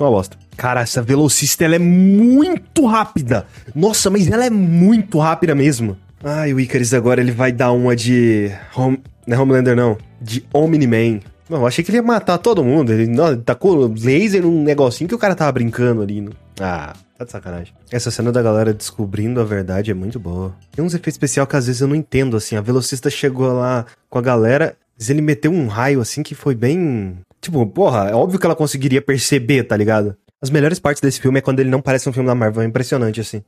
Uma 0.00 0.10
bosta. 0.10 0.36
Cara, 0.56 0.80
essa 0.80 1.02
velocista 1.02 1.64
ela 1.64 1.76
é 1.76 1.78
muito 1.78 2.86
rápida. 2.86 3.46
Nossa, 3.74 4.10
mas 4.10 4.28
ela 4.28 4.44
é 4.44 4.50
muito 4.50 5.18
rápida 5.18 5.54
mesmo. 5.54 5.96
Ai, 6.22 6.52
o 6.52 6.60
Icarus 6.60 6.92
agora 6.92 7.20
ele 7.20 7.32
vai 7.32 7.52
dar 7.52 7.72
uma 7.72 7.96
de. 7.96 8.50
Home... 8.76 9.00
Não 9.26 9.36
é 9.36 9.40
Homelander, 9.40 9.76
não. 9.76 9.96
De 10.20 10.44
Omni-Man. 10.52 11.20
Não, 11.48 11.66
achei 11.66 11.82
que 11.82 11.90
ele 11.90 11.98
ia 11.98 12.02
matar 12.02 12.38
todo 12.38 12.62
mundo. 12.62 12.92
Ele, 12.92 13.06
não, 13.06 13.32
ele 13.32 13.42
tacou 13.42 13.92
laser 13.92 14.42
num 14.42 14.62
negocinho 14.62 15.08
que 15.08 15.14
o 15.14 15.18
cara 15.18 15.34
tava 15.34 15.50
brincando 15.52 16.02
ali. 16.02 16.20
No... 16.20 16.32
Ah, 16.60 16.94
tá 17.18 17.24
de 17.24 17.32
sacanagem. 17.32 17.74
Essa 17.90 18.10
cena 18.10 18.30
da 18.30 18.42
galera 18.42 18.72
descobrindo 18.72 19.40
a 19.40 19.44
verdade 19.44 19.90
é 19.90 19.94
muito 19.94 20.20
boa. 20.20 20.54
Tem 20.70 20.84
uns 20.84 20.94
efeitos 20.94 21.14
especiais 21.14 21.48
que 21.48 21.56
às 21.56 21.66
vezes 21.66 21.80
eu 21.80 21.88
não 21.88 21.96
entendo, 21.96 22.36
assim. 22.36 22.54
A 22.54 22.60
velocista 22.60 23.10
chegou 23.10 23.52
lá 23.52 23.84
com 24.08 24.18
a 24.18 24.22
galera, 24.22 24.76
mas 24.98 25.10
ele 25.10 25.22
meteu 25.22 25.50
um 25.50 25.66
raio 25.66 26.00
assim 26.00 26.22
que 26.22 26.34
foi 26.34 26.54
bem 26.54 27.18
Tipo, 27.40 27.66
porra, 27.66 28.10
é 28.10 28.14
óbvio 28.14 28.38
que 28.38 28.46
ela 28.46 28.56
conseguiria 28.56 29.00
perceber, 29.00 29.64
tá 29.64 29.76
ligado? 29.76 30.16
As 30.42 30.50
melhores 30.50 30.78
partes 30.78 31.00
desse 31.00 31.20
filme 31.20 31.38
é 31.38 31.42
quando 31.42 31.60
ele 31.60 31.70
não 31.70 31.80
parece 31.80 32.08
um 32.08 32.12
filme 32.12 32.26
da 32.26 32.34
Marvel, 32.34 32.62
é 32.62 32.66
impressionante, 32.66 33.20
assim. 33.20 33.42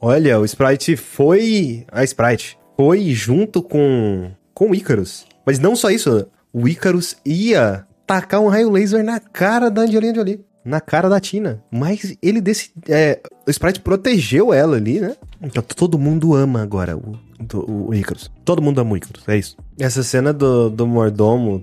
Olha, 0.00 0.38
o 0.38 0.44
Sprite 0.44 0.96
foi. 0.96 1.84
A 1.90 2.04
Sprite 2.04 2.58
foi 2.76 3.10
junto 3.10 3.62
com. 3.62 4.30
com 4.54 4.70
o 4.70 4.74
Icarus. 4.74 5.26
Mas 5.44 5.58
não 5.58 5.74
só 5.74 5.90
isso, 5.90 6.26
o 6.52 6.68
Icarus 6.68 7.16
ia 7.24 7.84
tacar 8.06 8.40
um 8.40 8.48
raio 8.48 8.70
laser 8.70 9.04
na 9.04 9.18
cara 9.18 9.70
da 9.70 9.82
Angelina 9.82 10.14
Jolie. 10.14 10.44
Na 10.64 10.80
cara 10.80 11.08
da 11.08 11.18
Tina. 11.18 11.62
Mas 11.70 12.16
ele 12.22 12.40
desse. 12.40 12.70
É, 12.88 13.20
o 13.46 13.50
Sprite 13.50 13.80
protegeu 13.80 14.52
ela 14.52 14.76
ali, 14.76 15.00
né? 15.00 15.16
Então 15.42 15.62
todo 15.62 15.98
mundo 15.98 16.34
ama 16.34 16.62
agora 16.62 16.96
o, 16.96 17.18
do, 17.40 17.88
o 17.88 17.94
Icarus. 17.94 18.30
Todo 18.44 18.62
mundo 18.62 18.80
ama 18.80 18.92
o 18.92 18.96
Icarus, 18.96 19.26
é 19.26 19.36
isso. 19.36 19.56
Essa 19.78 20.02
cena 20.02 20.32
do, 20.32 20.70
do 20.70 20.86
mordomo 20.86 21.62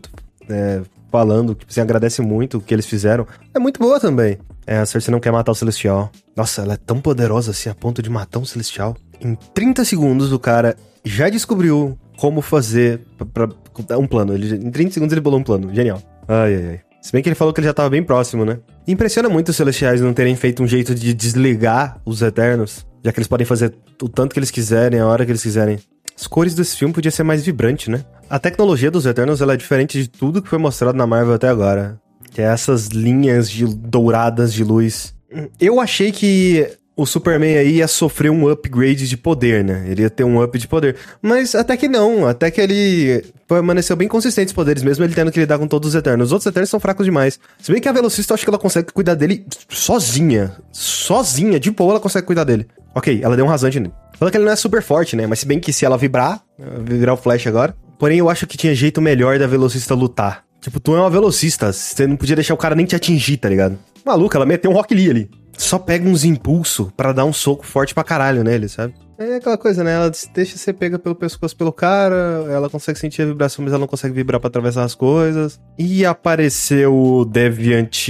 é, 0.49 0.81
falando, 1.15 1.55
que 1.55 1.73
você 1.73 1.79
agradece 1.79 2.21
muito 2.21 2.57
o 2.57 2.61
que 2.61 2.73
eles 2.73 2.85
fizeram, 2.85 3.25
é 3.53 3.57
muito 3.57 3.79
boa 3.79 4.01
também. 4.01 4.37
É, 4.67 4.79
a 4.79 4.85
Cersei 4.85 5.13
não 5.13 5.19
quer 5.21 5.31
matar 5.31 5.53
o 5.53 5.55
Celestial. 5.55 6.11
Nossa, 6.35 6.63
ela 6.63 6.73
é 6.73 6.77
tão 6.77 6.99
poderosa 6.99 7.51
assim 7.51 7.69
a 7.69 7.73
ponto 7.73 8.01
de 8.01 8.09
matar 8.09 8.39
um 8.39 8.45
Celestial. 8.45 8.97
Em 9.21 9.33
30 9.53 9.85
segundos, 9.85 10.33
o 10.33 10.39
cara 10.39 10.75
já 11.05 11.29
descobriu 11.29 11.97
como 12.17 12.41
fazer 12.41 12.99
pra, 13.33 13.47
pra 13.47 13.97
um 13.97 14.05
plano. 14.05 14.33
Ele, 14.33 14.55
em 14.55 14.69
30 14.69 14.91
segundos 14.91 15.13
ele 15.13 15.21
bolou 15.21 15.39
um 15.39 15.43
plano. 15.43 15.73
Genial. 15.73 16.01
Ai, 16.27 16.55
ai, 16.55 16.67
ai. 16.71 16.79
Se 17.01 17.13
bem 17.13 17.23
que 17.23 17.29
ele 17.29 17.35
falou 17.35 17.53
que 17.53 17.61
ele 17.61 17.67
já 17.67 17.73
tava 17.73 17.89
bem 17.89 18.03
próximo, 18.03 18.43
né? 18.43 18.59
Impressiona 18.85 19.29
muito 19.29 19.49
os 19.49 19.55
Celestiais 19.55 20.01
não 20.01 20.13
terem 20.13 20.35
feito 20.35 20.61
um 20.61 20.67
jeito 20.67 20.93
de 20.93 21.13
desligar 21.13 22.01
os 22.03 22.21
Eternos, 22.21 22.85
já 23.01 23.13
que 23.13 23.19
eles 23.19 23.27
podem 23.27 23.45
fazer 23.45 23.73
o 24.01 24.09
tanto 24.09 24.33
que 24.33 24.39
eles 24.39 24.51
quiserem, 24.51 24.99
a 24.99 25.07
hora 25.07 25.23
que 25.23 25.31
eles 25.31 25.43
quiserem. 25.43 25.79
As 26.17 26.27
cores 26.27 26.55
desse 26.55 26.77
filme 26.77 26.93
podiam 26.93 27.11
ser 27.11 27.23
mais 27.23 27.43
vibrante, 27.43 27.89
né? 27.89 28.05
A 28.29 28.39
tecnologia 28.39 28.89
dos 28.89 29.05
Eternos 29.05 29.41
ela 29.41 29.53
é 29.53 29.57
diferente 29.57 30.01
de 30.01 30.07
tudo 30.07 30.41
que 30.41 30.49
foi 30.49 30.57
mostrado 30.57 30.97
na 30.97 31.05
Marvel 31.05 31.35
até 31.35 31.47
agora. 31.47 31.99
Que 32.31 32.41
é 32.41 32.45
essas 32.45 32.87
linhas 32.87 33.49
de 33.49 33.65
douradas 33.65 34.53
de 34.53 34.63
luz. 34.63 35.13
Eu 35.59 35.79
achei 35.79 36.11
que 36.11 36.67
o 36.95 37.05
Superman 37.05 37.57
aí 37.57 37.77
ia 37.77 37.87
sofrer 37.87 38.31
um 38.31 38.47
upgrade 38.47 39.07
de 39.07 39.17
poder, 39.17 39.63
né? 39.63 39.85
Ele 39.87 40.03
ia 40.03 40.09
ter 40.09 40.23
um 40.23 40.41
up 40.41 40.57
de 40.57 40.67
poder. 40.67 40.95
Mas 41.21 41.53
até 41.53 41.75
que 41.75 41.87
não, 41.87 42.25
até 42.25 42.49
que 42.49 42.61
ele 42.61 43.23
permaneceu 43.47 43.95
bem 43.95 44.07
consistente 44.07 44.47
os 44.47 44.53
poderes, 44.53 44.81
mesmo 44.81 45.03
ele 45.03 45.13
tendo 45.13 45.31
que 45.31 45.39
lidar 45.39 45.59
com 45.59 45.67
todos 45.67 45.89
os 45.89 45.95
Eternos. 45.95 46.27
Os 46.27 46.31
outros 46.31 46.47
Eternos 46.47 46.69
são 46.69 46.79
fracos 46.79 47.05
demais. 47.05 47.39
Se 47.59 47.71
bem 47.71 47.81
que 47.81 47.89
a 47.89 47.91
Velocista, 47.91 48.31
eu 48.31 48.35
acho 48.35 48.43
que 48.45 48.49
ela 48.49 48.57
consegue 48.57 48.93
cuidar 48.93 49.15
dele 49.15 49.45
sozinha. 49.69 50.55
Sozinha, 50.71 51.59
de 51.59 51.69
boa, 51.69 51.91
ela 51.91 51.99
consegue 51.99 52.25
cuidar 52.25 52.45
dele. 52.45 52.65
Ok, 52.95 53.19
ela 53.21 53.35
deu 53.35 53.45
um 53.45 53.49
rasante 53.49 53.79
nele. 53.79 53.93
Falando 54.17 54.31
que 54.31 54.37
ele 54.37 54.45
não 54.45 54.53
é 54.53 54.55
super 54.55 54.81
forte, 54.81 55.17
né? 55.17 55.27
Mas 55.27 55.39
se 55.39 55.45
bem 55.45 55.59
que 55.59 55.73
se 55.73 55.83
ela 55.83 55.97
vibrar, 55.97 56.41
virar 56.85 57.13
o 57.13 57.17
Flash 57.17 57.45
agora. 57.47 57.75
Porém, 57.99 58.19
eu 58.19 58.29
acho 58.29 58.47
que 58.47 58.57
tinha 58.57 58.73
jeito 58.73 59.01
melhor 59.01 59.37
da 59.37 59.47
Velocista 59.47 59.93
lutar. 59.93 60.45
Tipo, 60.61 60.79
tu 60.79 60.95
é 60.95 60.99
uma 60.99 61.11
velocista, 61.11 61.71
você 61.71 62.07
não 62.07 62.15
podia 62.15 62.35
deixar 62.35 62.55
o 62.55 62.57
cara 62.57 62.73
nem 62.73 62.87
te 62.87 62.95
atingir, 62.95 63.37
tá 63.37 63.47
ligado? 63.47 63.77
Maluca, 64.03 64.35
ela 64.35 64.47
meteu 64.47 64.71
um 64.71 64.73
Rock 64.73 64.95
Lee 64.95 65.11
ali. 65.11 65.29
Só 65.57 65.79
pega 65.79 66.07
uns 66.07 66.23
impulsos 66.23 66.89
para 66.95 67.13
dar 67.13 67.25
um 67.25 67.33
soco 67.33 67.65
forte 67.65 67.93
pra 67.93 68.03
caralho 68.03 68.43
nele, 68.43 68.67
sabe? 68.67 68.93
É 69.17 69.35
aquela 69.35 69.57
coisa, 69.57 69.83
né? 69.83 69.93
Ela 69.93 70.11
deixa 70.33 70.57
ser 70.57 70.73
pega 70.73 70.99
pelo 70.99 71.15
pescoço 71.15 71.55
pelo 71.55 71.71
cara, 71.71 72.45
ela 72.49 72.69
consegue 72.69 72.99
sentir 72.99 73.21
a 73.21 73.25
vibração, 73.25 73.63
mas 73.63 73.71
ela 73.71 73.79
não 73.79 73.87
consegue 73.87 74.13
vibrar 74.13 74.41
para 74.41 74.49
atravessar 74.49 74.83
as 74.83 74.93
coisas. 74.93 75.59
E 75.77 76.05
apareceu 76.05 76.93
o 76.93 77.23
Deviant 77.23 78.09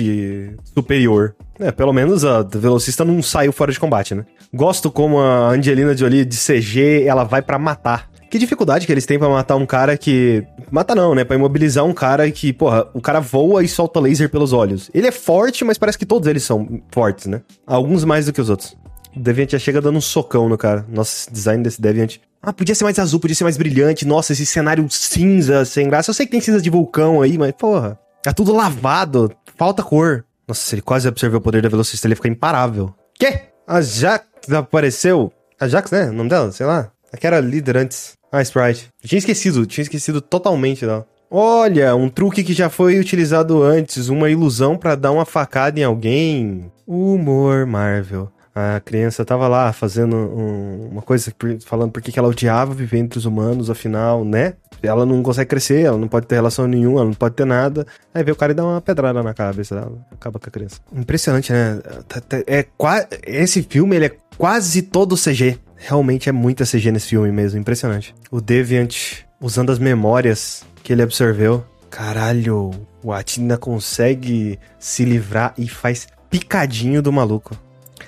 superior. 0.74 1.36
É, 1.60 1.72
pelo 1.72 1.94
menos 1.94 2.26
a 2.26 2.42
velocista 2.42 3.06
não 3.06 3.22
saiu 3.22 3.54
fora 3.54 3.72
de 3.72 3.80
combate, 3.80 4.16
né? 4.16 4.26
Gosto 4.54 4.90
como 4.90 5.20
a 5.20 5.50
Angelina 5.50 5.96
Jolie 5.96 6.26
de 6.26 6.36
CG, 6.36 7.04
ela 7.06 7.24
vai 7.24 7.42
para 7.42 7.60
matar. 7.60 8.10
Que 8.30 8.40
dificuldade 8.40 8.86
que 8.86 8.92
eles 8.92 9.06
têm 9.06 9.20
para 9.20 9.30
matar 9.30 9.56
um 9.56 9.66
cara 9.66 9.98
que. 9.98 10.46
Mata 10.72 10.96
não, 10.96 11.16
né? 11.16 11.24
Pra 11.24 11.36
imobilizar 11.36 11.86
um 11.86 11.94
cara 11.94 12.30
que, 12.32 12.52
porra, 12.52 12.88
o 12.94 13.02
cara 13.02 13.20
voa 13.20 13.64
e 13.64 13.68
solta 13.68 14.00
laser 14.00 14.30
pelos 14.30 14.52
olhos. 14.52 14.90
Ele 14.94 15.08
é 15.08 15.12
forte, 15.12 15.64
mas 15.64 15.78
parece 15.78 15.98
que 15.98 16.06
todos 16.06 16.28
eles 16.28 16.44
são 16.44 16.82
fortes, 16.92 17.28
né? 17.28 17.42
Alguns 17.66 18.04
mais 18.04 18.26
do 18.26 18.34
que 18.34 18.42
os 18.42 18.50
outros. 18.50 18.76
O 19.16 19.20
Deviant 19.20 19.52
já 19.52 19.60
chega 19.60 19.80
dando 19.82 19.98
um 19.98 20.02
socão 20.02 20.50
no 20.50 20.58
cara. 20.58 20.86
Nossa, 20.90 21.16
esse 21.16 21.32
design 21.32 21.64
desse 21.64 21.82
Deviant. 21.82 22.18
Ah, 22.42 22.52
podia 22.52 22.76
ser 22.76 22.84
mais 22.84 23.00
azul, 23.00 23.20
podia 23.20 23.36
ser 23.36 23.44
mais 23.44 23.58
brilhante. 23.58 24.06
Nossa, 24.06 24.34
esse 24.34 24.46
cenário 24.46 24.86
cinza, 24.90 25.64
sem 25.64 25.88
graça. 25.88 26.10
Eu 26.10 26.14
sei 26.14 26.26
que 26.26 26.32
tem 26.32 26.42
cinza 26.42 26.62
de 26.62 26.70
vulcão 26.70 27.22
aí, 27.22 27.38
mas, 27.38 27.54
porra. 27.54 27.98
Tá 28.22 28.34
tudo 28.34 28.54
lavado. 28.54 29.32
Falta 29.56 29.82
cor. 29.82 30.26
Nossa, 30.48 30.76
ele 30.76 30.82
quase 30.82 31.08
absorveu 31.08 31.40
o 31.40 31.42
poder 31.42 31.62
da 31.62 31.70
velocista, 31.70 32.08
ele 32.08 32.16
fica 32.16 32.28
imparável. 32.28 32.94
Quê? 33.18 33.44
A 33.68 33.82
Jax 33.82 34.52
apareceu? 34.52 35.32
A 35.60 35.68
Jax, 35.68 35.90
né? 35.90 36.10
O 36.10 36.14
nome 36.14 36.30
dela? 36.30 36.52
Sei 36.52 36.66
lá. 36.66 36.92
Aquela 37.16 37.40
líder 37.40 37.78
antes. 37.78 38.14
Ah, 38.30 38.42
Sprite. 38.42 38.90
Eu 39.02 39.08
tinha 39.08 39.20
esquecido, 39.20 39.66
tinha 39.66 39.84
esquecido 39.84 40.20
totalmente 40.20 40.86
dela. 40.86 41.08
Olha, 41.32 41.96
um 41.96 42.10
truque 42.10 42.44
que 42.44 42.54
já 42.54 42.70
foi 42.70 43.00
utilizado 43.00 43.64
antes, 43.64 44.10
uma 44.10 44.30
ilusão 44.30 44.78
para 44.78 44.96
dar 44.96 45.12
uma 45.12 45.24
facada 45.24 45.80
em 45.80 45.84
alguém. 45.84 46.70
Humor 46.86 47.66
Marvel. 47.66 48.30
A 48.54 48.82
criança 48.82 49.24
tava 49.24 49.48
lá 49.48 49.72
fazendo 49.72 50.16
um, 50.16 50.90
uma 50.92 51.02
coisa, 51.02 51.34
falando 51.66 51.92
por 51.92 52.02
que 52.02 52.18
ela 52.18 52.28
odiava 52.28 52.74
viver 52.74 52.98
entre 52.98 53.18
os 53.18 53.26
humanos, 53.26 53.70
afinal, 53.70 54.26
né? 54.26 54.54
Ela 54.84 55.06
não 55.06 55.24
consegue 55.24 55.50
crescer, 55.50 55.86
ela 55.86 55.98
não 55.98 56.08
pode 56.08 56.28
ter 56.28 56.36
relação 56.36 56.68
nenhuma, 56.68 57.00
ela 57.00 57.06
não 57.06 57.14
pode 57.14 57.36
ter 57.36 57.46
nada. 57.46 57.88
Aí 58.14 58.24
vê 58.24 58.32
o 58.32 58.36
cara 58.36 58.52
e 58.52 58.56
dá 58.56 58.64
uma 58.64 58.82
pedrada 58.82 59.24
na 59.24 59.34
cabeça 59.34 59.76
dela, 59.76 60.06
acaba 60.12 60.38
com 60.38 60.48
a 60.48 60.52
criança. 60.52 60.80
Impressionante, 60.94 61.52
né? 61.52 61.80
Tá, 62.08 62.22
tá, 62.22 62.38
é, 62.46 62.66
esse 63.26 63.64
filme, 63.64 63.96
ele 63.96 64.06
é 64.06 64.18
quase 64.38 64.82
todo 64.82 65.16
CG 65.16 65.60
realmente 65.76 66.30
é 66.30 66.32
muita 66.32 66.66
CG 66.66 66.92
nesse 66.92 67.10
filme 67.10 67.32
mesmo, 67.32 67.60
impressionante. 67.60 68.14
O 68.32 68.42
Deviant 68.42 69.26
usando 69.40 69.72
as 69.72 69.80
memórias 69.80 70.66
que 70.84 70.94
ele 70.94 71.02
absorveu. 71.02 71.64
Caralho, 71.90 72.72
o 73.04 73.14
Atina 73.14 73.58
consegue 73.58 74.60
se 74.80 75.06
livrar 75.06 75.54
e 75.58 75.68
faz 75.68 76.08
picadinho 76.30 77.02
do 77.02 77.12
maluco. 77.12 77.58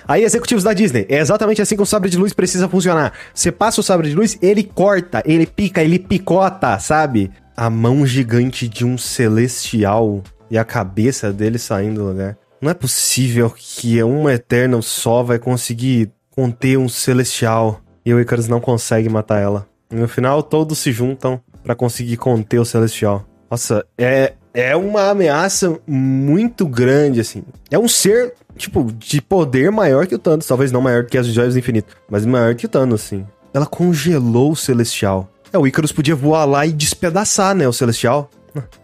Aí, 0.06 0.24
executivos 0.24 0.64
da 0.64 0.72
Disney, 0.72 1.06
é 1.08 1.18
exatamente 1.18 1.60
assim 1.60 1.76
que 1.76 1.82
o 1.82 1.86
sabre 1.86 2.08
de 2.08 2.16
luz 2.16 2.32
precisa 2.32 2.68
funcionar. 2.68 3.12
Você 3.34 3.52
passa 3.52 3.80
o 3.80 3.84
sabre 3.84 4.08
de 4.08 4.14
luz, 4.14 4.38
ele 4.40 4.62
corta, 4.62 5.22
ele 5.26 5.46
pica, 5.46 5.82
ele 5.82 5.98
picota, 5.98 6.78
sabe? 6.78 7.30
A 7.56 7.68
mão 7.68 8.06
gigante 8.06 8.68
de 8.68 8.84
um 8.84 8.96
celestial 8.96 10.22
e 10.50 10.56
a 10.56 10.64
cabeça 10.64 11.32
dele 11.32 11.58
saindo 11.58 12.00
do 12.00 12.08
lugar. 12.08 12.38
Não 12.60 12.70
é 12.70 12.74
possível 12.74 13.52
que 13.54 14.02
um 14.02 14.28
Eternal 14.28 14.82
só 14.82 15.22
vai 15.22 15.38
conseguir 15.38 16.10
conter 16.38 16.78
um 16.78 16.88
celestial 16.88 17.80
e 18.06 18.14
o 18.14 18.20
Icarus 18.20 18.46
não 18.46 18.60
consegue 18.60 19.08
matar 19.08 19.42
ela. 19.42 19.66
E 19.90 19.96
no 19.96 20.06
final, 20.06 20.40
todos 20.40 20.78
se 20.78 20.92
juntam 20.92 21.40
para 21.64 21.74
conseguir 21.74 22.16
conter 22.16 22.60
o 22.60 22.64
celestial. 22.64 23.26
Nossa, 23.50 23.84
é, 23.98 24.34
é 24.54 24.76
uma 24.76 25.10
ameaça 25.10 25.80
muito 25.84 26.64
grande, 26.64 27.18
assim. 27.18 27.42
É 27.72 27.76
um 27.76 27.88
ser, 27.88 28.34
tipo, 28.56 28.84
de 28.92 29.20
poder 29.20 29.72
maior 29.72 30.06
que 30.06 30.14
o 30.14 30.18
Thanos. 30.18 30.46
Talvez 30.46 30.70
não 30.70 30.80
maior 30.80 31.06
que 31.06 31.18
as 31.18 31.26
joias 31.26 31.54
do 31.54 31.58
infinito, 31.58 31.96
mas 32.08 32.24
maior 32.24 32.54
que 32.54 32.66
o 32.66 32.68
Thanos, 32.68 33.02
assim. 33.02 33.26
Ela 33.52 33.66
congelou 33.66 34.52
o 34.52 34.56
celestial. 34.56 35.28
É, 35.52 35.58
o 35.58 35.66
Icarus 35.66 35.90
podia 35.90 36.14
voar 36.14 36.44
lá 36.44 36.64
e 36.64 36.70
despedaçar, 36.70 37.52
né, 37.52 37.66
o 37.66 37.72
celestial. 37.72 38.30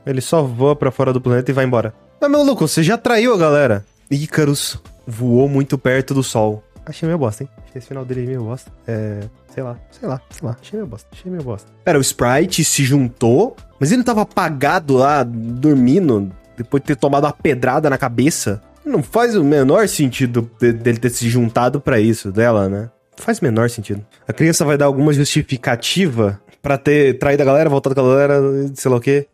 Ele 0.05 0.21
só 0.21 0.43
voa 0.43 0.75
para 0.75 0.91
fora 0.91 1.13
do 1.13 1.21
planeta 1.21 1.53
e 1.53 1.55
vai 1.55 1.65
embora. 1.65 1.95
Mas, 2.21 2.29
meu 2.29 2.43
louco, 2.43 2.67
você 2.67 2.83
já 2.83 2.99
traiu 2.99 3.33
a 3.33 3.39
galera. 3.39 3.85
Icarus 4.11 4.77
voou 5.07 5.49
muito 5.49 5.79
perto 5.79 6.13
do 6.13 6.23
sol. 6.25 6.65
Achei 6.87 7.07
meio 7.07 7.19
bosta, 7.19 7.43
hein? 7.43 7.49
Achei 7.67 7.79
esse 7.79 7.89
final 7.89 8.05
dele 8.05 8.27
meio 8.27 8.45
bosta. 8.45 8.71
É. 8.87 9.21
Sei 9.49 9.63
lá, 9.63 9.79
sei 9.91 10.09
lá, 10.09 10.21
sei 10.31 10.49
lá. 10.49 10.57
Achei 10.61 10.79
meio 10.79 10.89
bosta, 10.89 11.09
achei 11.13 11.31
meio 11.31 11.43
bosta. 11.43 11.71
Pera, 11.85 11.99
o 11.99 12.03
Sprite 12.03 12.65
se 12.65 12.85
juntou, 12.85 13.57
mas 13.81 13.93
ele 13.93 14.03
tava 14.03 14.23
apagado 14.23 14.95
lá, 14.95 15.23
dormindo, 15.23 16.31
depois 16.57 16.83
de 16.83 16.89
ter 16.89 16.97
tomado 16.97 17.25
uma 17.25 17.33
pedrada 17.33 17.89
na 17.89 17.97
cabeça. 17.97 18.61
Não 18.85 19.03
faz 19.03 19.35
o 19.35 19.43
menor 19.43 19.89
sentido 19.89 20.51
dele 20.61 20.99
ter 20.99 21.11
se 21.11 21.29
juntado 21.29 21.81
para 21.81 21.99
isso, 21.99 22.31
dela, 22.31 22.69
né? 22.69 22.91
Faz 23.17 23.41
menor 23.41 23.71
sentido. 23.71 24.05
A 24.29 24.33
criança 24.33 24.65
vai 24.65 24.77
dar 24.77 24.87
alguma 24.87 25.13
justificativa 25.13 26.41
para 26.61 26.77
ter 26.77 27.19
traído 27.19 27.43
a 27.43 27.47
galera, 27.47 27.71
voltado 27.71 27.95
com 27.95 28.01
a 28.03 28.05
galera, 28.05 28.43
sei 28.75 28.91
lá 28.91 28.97
o 28.97 29.01
quê. 29.01 29.27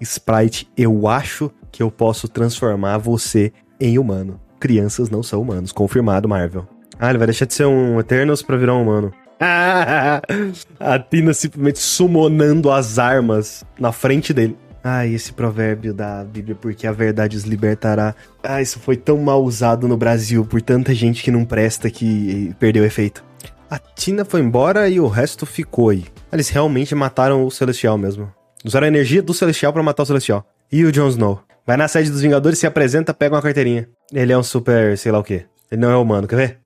Sprite, 0.00 0.70
eu 0.76 1.08
acho 1.08 1.50
que 1.72 1.82
eu 1.82 1.90
posso 1.90 2.28
transformar 2.28 2.98
você 2.98 3.52
em 3.80 3.98
humano. 3.98 4.40
Crianças 4.60 5.10
não 5.10 5.22
são 5.22 5.42
humanos. 5.42 5.72
Confirmado, 5.72 6.28
Marvel. 6.28 6.66
Ah, 6.98 7.10
ele 7.10 7.18
vai 7.18 7.26
deixar 7.26 7.44
de 7.44 7.54
ser 7.54 7.66
um 7.66 7.98
Eternals 7.98 8.42
pra 8.42 8.56
virar 8.56 8.74
um 8.74 8.82
humano. 8.82 9.12
a 10.80 10.98
Tina 10.98 11.32
simplesmente 11.32 11.78
summonando 11.78 12.70
as 12.70 12.98
armas 12.98 13.64
na 13.78 13.92
frente 13.92 14.32
dele. 14.32 14.56
Ah, 14.82 15.06
esse 15.06 15.32
provérbio 15.32 15.92
da 15.92 16.24
Bíblia, 16.24 16.56
porque 16.56 16.86
a 16.86 16.92
verdade 16.92 17.36
os 17.36 17.44
libertará. 17.44 18.14
Ah, 18.42 18.62
isso 18.62 18.78
foi 18.78 18.96
tão 18.96 19.18
mal 19.18 19.42
usado 19.42 19.86
no 19.86 19.96
Brasil 19.96 20.44
por 20.44 20.62
tanta 20.62 20.94
gente 20.94 21.22
que 21.22 21.30
não 21.30 21.44
presta 21.44 21.90
que 21.90 22.54
perdeu 22.58 22.84
efeito. 22.84 23.24
A 23.70 23.78
Tina 23.78 24.24
foi 24.24 24.40
embora 24.40 24.88
e 24.88 24.98
o 24.98 25.06
resto 25.06 25.44
ficou 25.44 25.90
aí. 25.90 26.06
Eles 26.32 26.48
realmente 26.48 26.94
mataram 26.94 27.44
o 27.44 27.50
Celestial 27.50 27.98
mesmo. 27.98 28.32
Usaram 28.64 28.86
a 28.86 28.88
energia 28.88 29.22
do 29.22 29.34
Celestial 29.34 29.72
para 29.72 29.82
matar 29.82 30.04
o 30.04 30.06
Celestial. 30.06 30.44
E 30.70 30.84
o 30.84 30.92
Jon 30.92 31.08
Snow? 31.08 31.42
Vai 31.66 31.76
na 31.76 31.86
sede 31.86 32.10
dos 32.10 32.22
Vingadores, 32.22 32.58
se 32.58 32.66
apresenta, 32.66 33.12
pega 33.12 33.34
uma 33.34 33.42
carteirinha. 33.42 33.88
Ele 34.12 34.32
é 34.32 34.38
um 34.38 34.42
super, 34.42 34.96
sei 34.96 35.12
lá 35.12 35.18
o 35.18 35.24
quê. 35.24 35.44
Ele 35.70 35.82
não 35.82 35.90
é 35.90 35.96
humano, 35.96 36.26
quer 36.26 36.36
ver? 36.36 36.58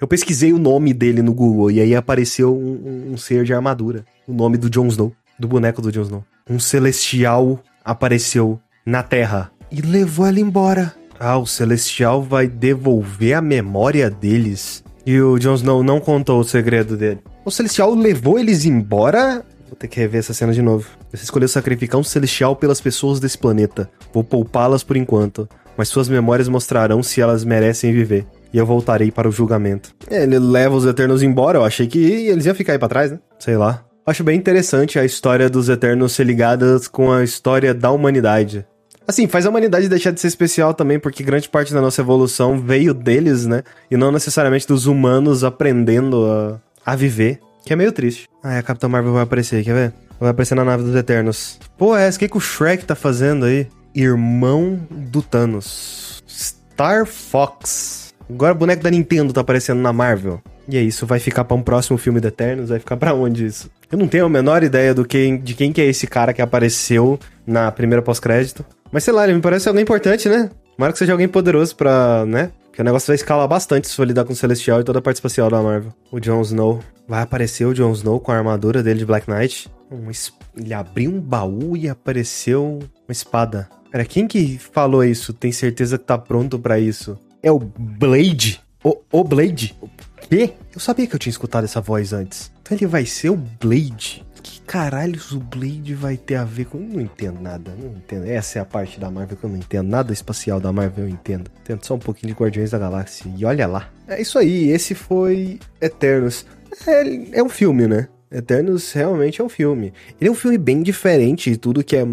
Eu 0.00 0.06
pesquisei 0.06 0.52
o 0.52 0.58
nome 0.58 0.92
dele 0.92 1.22
no 1.22 1.32
Google 1.32 1.70
e 1.70 1.80
aí 1.80 1.94
apareceu 1.94 2.56
um, 2.56 3.12
um, 3.12 3.16
ser 3.16 3.44
de 3.44 3.54
armadura. 3.54 4.04
O 4.26 4.32
nome 4.32 4.56
do 4.56 4.70
Jon 4.70 4.86
Snow, 4.86 5.12
do 5.38 5.48
boneco 5.48 5.82
do 5.82 5.90
Jon 5.90 6.02
Snow. 6.02 6.24
Um 6.48 6.58
celestial 6.58 7.62
apareceu 7.84 8.60
na 8.84 9.02
Terra 9.02 9.50
e 9.70 9.80
levou 9.80 10.26
ela 10.26 10.40
embora. 10.40 10.94
Ah, 11.18 11.38
o 11.38 11.46
celestial 11.46 12.22
vai 12.22 12.46
devolver 12.46 13.34
a 13.34 13.42
memória 13.42 14.10
deles. 14.10 14.82
E 15.04 15.20
o 15.20 15.38
Jon 15.38 15.54
Snow 15.54 15.82
não 15.82 16.00
contou 16.00 16.40
o 16.40 16.44
segredo 16.44 16.96
dele. 16.96 17.20
O 17.44 17.50
celestial 17.50 17.94
levou 17.94 18.38
eles 18.38 18.64
embora? 18.64 19.44
Vou 19.66 19.76
ter 19.76 19.88
que 19.88 20.00
rever 20.00 20.18
essa 20.18 20.34
cena 20.34 20.52
de 20.52 20.62
novo. 20.62 20.88
Você 21.12 21.24
escolheu 21.24 21.48
sacrificar 21.48 22.00
um 22.00 22.04
celestial 22.04 22.56
pelas 22.56 22.80
pessoas 22.80 23.20
desse 23.20 23.38
planeta. 23.38 23.90
Vou 24.12 24.24
poupá-las 24.24 24.82
por 24.82 24.96
enquanto 24.96 25.48
mas 25.80 25.88
suas 25.88 26.10
memórias 26.10 26.46
mostrarão 26.46 27.02
se 27.02 27.22
elas 27.22 27.42
merecem 27.42 27.90
viver. 27.90 28.26
E 28.52 28.58
eu 28.58 28.66
voltarei 28.66 29.10
para 29.10 29.28
o 29.28 29.32
julgamento. 29.32 29.94
É, 30.08 30.22
ele 30.24 30.38
leva 30.38 30.74
os 30.74 30.84
Eternos 30.84 31.22
embora, 31.22 31.58
eu 31.58 31.64
achei 31.64 31.86
que 31.86 31.98
eles 31.98 32.46
iam 32.46 32.54
ficar 32.54 32.72
aí 32.72 32.78
pra 32.78 32.88
trás, 32.88 33.10
né? 33.10 33.18
Sei 33.38 33.56
lá. 33.56 33.84
Acho 34.06 34.24
bem 34.24 34.36
interessante 34.36 34.98
a 34.98 35.04
história 35.04 35.48
dos 35.48 35.68
Eternos 35.68 36.12
ser 36.12 36.24
ligadas 36.24 36.88
com 36.88 37.12
a 37.12 37.22
história 37.22 37.72
da 37.72 37.90
humanidade. 37.90 38.66
Assim, 39.06 39.26
faz 39.26 39.44
a 39.44 39.50
humanidade 39.50 39.88
deixar 39.88 40.12
de 40.12 40.20
ser 40.20 40.28
especial 40.28 40.72
também, 40.72 40.98
porque 40.98 41.22
grande 41.22 41.48
parte 41.48 41.74
da 41.74 41.80
nossa 41.80 42.00
evolução 42.00 42.60
veio 42.60 42.94
deles, 42.94 43.46
né? 43.46 43.62
E 43.90 43.96
não 43.96 44.12
necessariamente 44.12 44.66
dos 44.66 44.86
humanos 44.86 45.42
aprendendo 45.42 46.26
a, 46.26 46.60
a 46.92 46.96
viver. 46.96 47.40
Que 47.64 47.72
é 47.72 47.76
meio 47.76 47.92
triste. 47.92 48.28
Ah, 48.42 48.58
a 48.58 48.62
Capitã 48.62 48.88
Marvel 48.88 49.12
vai 49.12 49.22
aparecer, 49.22 49.64
quer 49.64 49.74
ver? 49.74 49.92
Vai 50.18 50.30
aparecer 50.30 50.54
na 50.54 50.64
nave 50.64 50.82
dos 50.82 50.94
Eternos. 50.94 51.58
Pô, 51.76 51.96
é 51.96 52.08
o 52.08 52.18
que, 52.18 52.28
que 52.28 52.36
o 52.36 52.40
Shrek 52.40 52.84
tá 52.84 52.94
fazendo 52.94 53.46
aí? 53.46 53.66
Irmão 53.94 54.78
do 54.90 55.22
Thanos. 55.22 56.22
Star 56.26 57.04
Fox. 57.04 58.09
Agora 58.32 58.52
o 58.52 58.56
boneco 58.56 58.82
da 58.82 58.90
Nintendo 58.90 59.32
tá 59.32 59.40
aparecendo 59.40 59.80
na 59.80 59.92
Marvel. 59.92 60.40
E 60.68 60.76
é 60.76 60.80
isso, 60.80 61.04
vai 61.04 61.18
ficar 61.18 61.44
pra 61.44 61.56
um 61.56 61.62
próximo 61.62 61.98
filme 61.98 62.20
do 62.20 62.28
Eternos? 62.28 62.68
Vai 62.68 62.78
ficar 62.78 62.96
pra 62.96 63.12
onde 63.12 63.44
isso? 63.44 63.68
Eu 63.90 63.98
não 63.98 64.06
tenho 64.06 64.24
a 64.24 64.28
menor 64.28 64.62
ideia 64.62 64.94
do 64.94 65.04
que, 65.04 65.36
de 65.38 65.54
quem 65.54 65.72
que 65.72 65.80
é 65.80 65.86
esse 65.86 66.06
cara 66.06 66.32
que 66.32 66.40
apareceu 66.40 67.18
na 67.44 67.72
primeira 67.72 68.00
pós-crédito. 68.00 68.64
Mas 68.92 69.02
sei 69.02 69.12
lá, 69.12 69.24
ele 69.24 69.34
me 69.34 69.40
parece 69.40 69.68
alguém 69.68 69.82
importante, 69.82 70.28
né? 70.28 70.48
Tomara 70.76 70.92
que 70.92 70.98
seja 70.98 71.12
alguém 71.12 71.28
poderoso 71.28 71.74
pra, 71.74 72.24
né? 72.24 72.52
Porque 72.66 72.80
o 72.80 72.84
negócio 72.84 73.08
vai 73.08 73.16
escalar 73.16 73.48
bastante 73.48 73.88
se 73.88 73.96
for 73.96 74.06
lidar 74.06 74.24
com 74.24 74.32
o 74.32 74.36
Celestial 74.36 74.80
e 74.80 74.84
toda 74.84 75.00
a 75.00 75.02
parte 75.02 75.16
espacial 75.16 75.50
da 75.50 75.60
Marvel. 75.60 75.92
O 76.12 76.20
Jon 76.20 76.40
Snow. 76.40 76.80
Vai 77.08 77.22
aparecer 77.22 77.64
o 77.64 77.74
Jon 77.74 77.92
Snow 77.92 78.20
com 78.20 78.30
a 78.30 78.36
armadura 78.36 78.82
dele 78.82 79.00
de 79.00 79.06
Black 79.06 79.28
Knight. 79.28 79.68
Um, 79.90 80.08
ele 80.56 80.72
abriu 80.72 81.10
um 81.10 81.20
baú 81.20 81.76
e 81.76 81.88
apareceu 81.88 82.78
uma 82.78 83.12
espada. 83.12 83.68
Pera, 83.90 84.04
quem 84.04 84.28
que 84.28 84.56
falou 84.56 85.04
isso? 85.04 85.32
Tem 85.32 85.50
certeza 85.50 85.98
que 85.98 86.04
tá 86.04 86.16
pronto 86.16 86.60
para 86.60 86.78
isso? 86.78 87.18
É 87.42 87.50
o 87.50 87.58
Blade? 87.58 88.60
O, 88.82 88.96
o 89.10 89.24
Blade? 89.24 89.76
O 89.80 89.88
quê? 90.28 90.54
Eu 90.74 90.80
sabia 90.80 91.06
que 91.06 91.14
eu 91.14 91.18
tinha 91.18 91.30
escutado 91.30 91.64
essa 91.64 91.80
voz 91.80 92.12
antes. 92.12 92.50
Então 92.62 92.76
ele 92.76 92.86
vai 92.86 93.04
ser 93.06 93.30
o 93.30 93.36
Blade 93.36 94.24
caralhos 94.70 95.32
o 95.32 95.40
Blade 95.40 95.96
vai 95.96 96.16
ter 96.16 96.36
a 96.36 96.44
ver 96.44 96.66
com. 96.66 96.78
Não 96.78 97.00
entendo 97.00 97.40
nada, 97.40 97.74
não 97.76 97.90
entendo. 97.96 98.24
Essa 98.24 98.60
é 98.60 98.62
a 98.62 98.64
parte 98.64 99.00
da 99.00 99.10
Marvel 99.10 99.36
que 99.36 99.42
eu 99.42 99.50
não 99.50 99.56
entendo. 99.56 99.88
Nada 99.88 100.12
espacial 100.12 100.60
da 100.60 100.72
Marvel 100.72 101.06
eu 101.06 101.10
entendo. 101.10 101.50
Entendo 101.60 101.84
só 101.84 101.94
um 101.94 101.98
pouquinho 101.98 102.32
de 102.32 102.40
Guardiões 102.40 102.70
da 102.70 102.78
Galáxia. 102.78 103.28
E 103.36 103.44
olha 103.44 103.66
lá. 103.66 103.90
É 104.06 104.22
isso 104.22 104.38
aí, 104.38 104.70
esse 104.70 104.94
foi 104.94 105.58
Eternos. 105.80 106.46
É, 106.86 107.38
é 107.40 107.42
um 107.42 107.48
filme, 107.48 107.88
né? 107.88 108.06
Eternos 108.30 108.92
realmente 108.92 109.40
é 109.40 109.44
um 109.44 109.48
filme. 109.48 109.92
Ele 110.20 110.28
é 110.28 110.30
um 110.30 110.36
filme 110.36 110.56
bem 110.56 110.84
diferente 110.84 111.50
de 111.50 111.56
tudo 111.56 111.82
que 111.82 111.96
é 111.96 112.06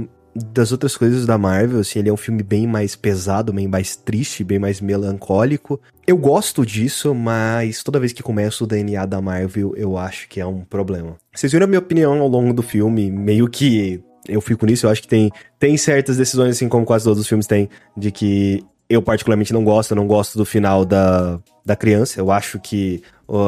das 0.54 0.72
outras 0.72 0.96
coisas 0.96 1.26
da 1.26 1.38
Marvel, 1.38 1.80
assim, 1.80 2.00
ele 2.00 2.10
é 2.10 2.14
um 2.14 2.18
filme 2.18 2.44
bem 2.44 2.68
mais 2.68 2.96
pesado, 2.96 3.52
bem 3.52 3.68
mais 3.68 3.96
triste, 3.96 4.44
bem 4.44 4.60
mais 4.60 4.80
melancólico. 4.80 5.80
Eu 6.06 6.18
gosto 6.18 6.66
disso, 6.66 7.14
mas 7.14 7.84
toda 7.84 8.00
vez 8.00 8.14
que 8.14 8.24
começa 8.24 8.64
o 8.64 8.68
DNA 8.68 9.06
da 9.06 9.22
Marvel, 9.22 9.74
eu 9.76 9.98
acho 9.98 10.28
que 10.30 10.40
é 10.40 10.46
um 10.46 10.62
problema. 10.62 11.18
Vocês 11.34 11.52
viram 11.52 11.66
a 11.66 11.68
minha 11.68 11.80
opinião 11.80 12.20
ao 12.20 12.28
longo 12.28 12.54
do 12.54 12.62
filme, 12.62 13.12
meio 13.12 13.48
que 13.50 14.02
eu 14.28 14.42
fico 14.42 14.66
nisso, 14.66 14.86
eu 14.86 14.90
acho 14.90 15.02
que 15.02 15.08
tem, 15.08 15.32
tem 15.58 15.78
certas 15.78 16.18
decisões, 16.18 16.52
assim 16.52 16.68
como 16.68 16.86
quase 16.86 17.06
todos 17.06 17.20
os 17.20 17.28
filmes 17.28 17.48
têm, 17.48 17.70
de 17.96 18.12
que 18.12 18.64
eu 18.90 19.02
particularmente 19.02 19.54
não 19.54 19.64
gosto, 19.64 19.92
eu 19.92 19.96
não 19.96 20.08
gosto 20.08 20.38
do 20.38 20.46
final 20.46 20.86
da, 20.86 21.40
da 21.66 21.76
criança. 21.76 22.20
Eu 22.20 22.32
acho 22.32 22.60
que 22.60 23.02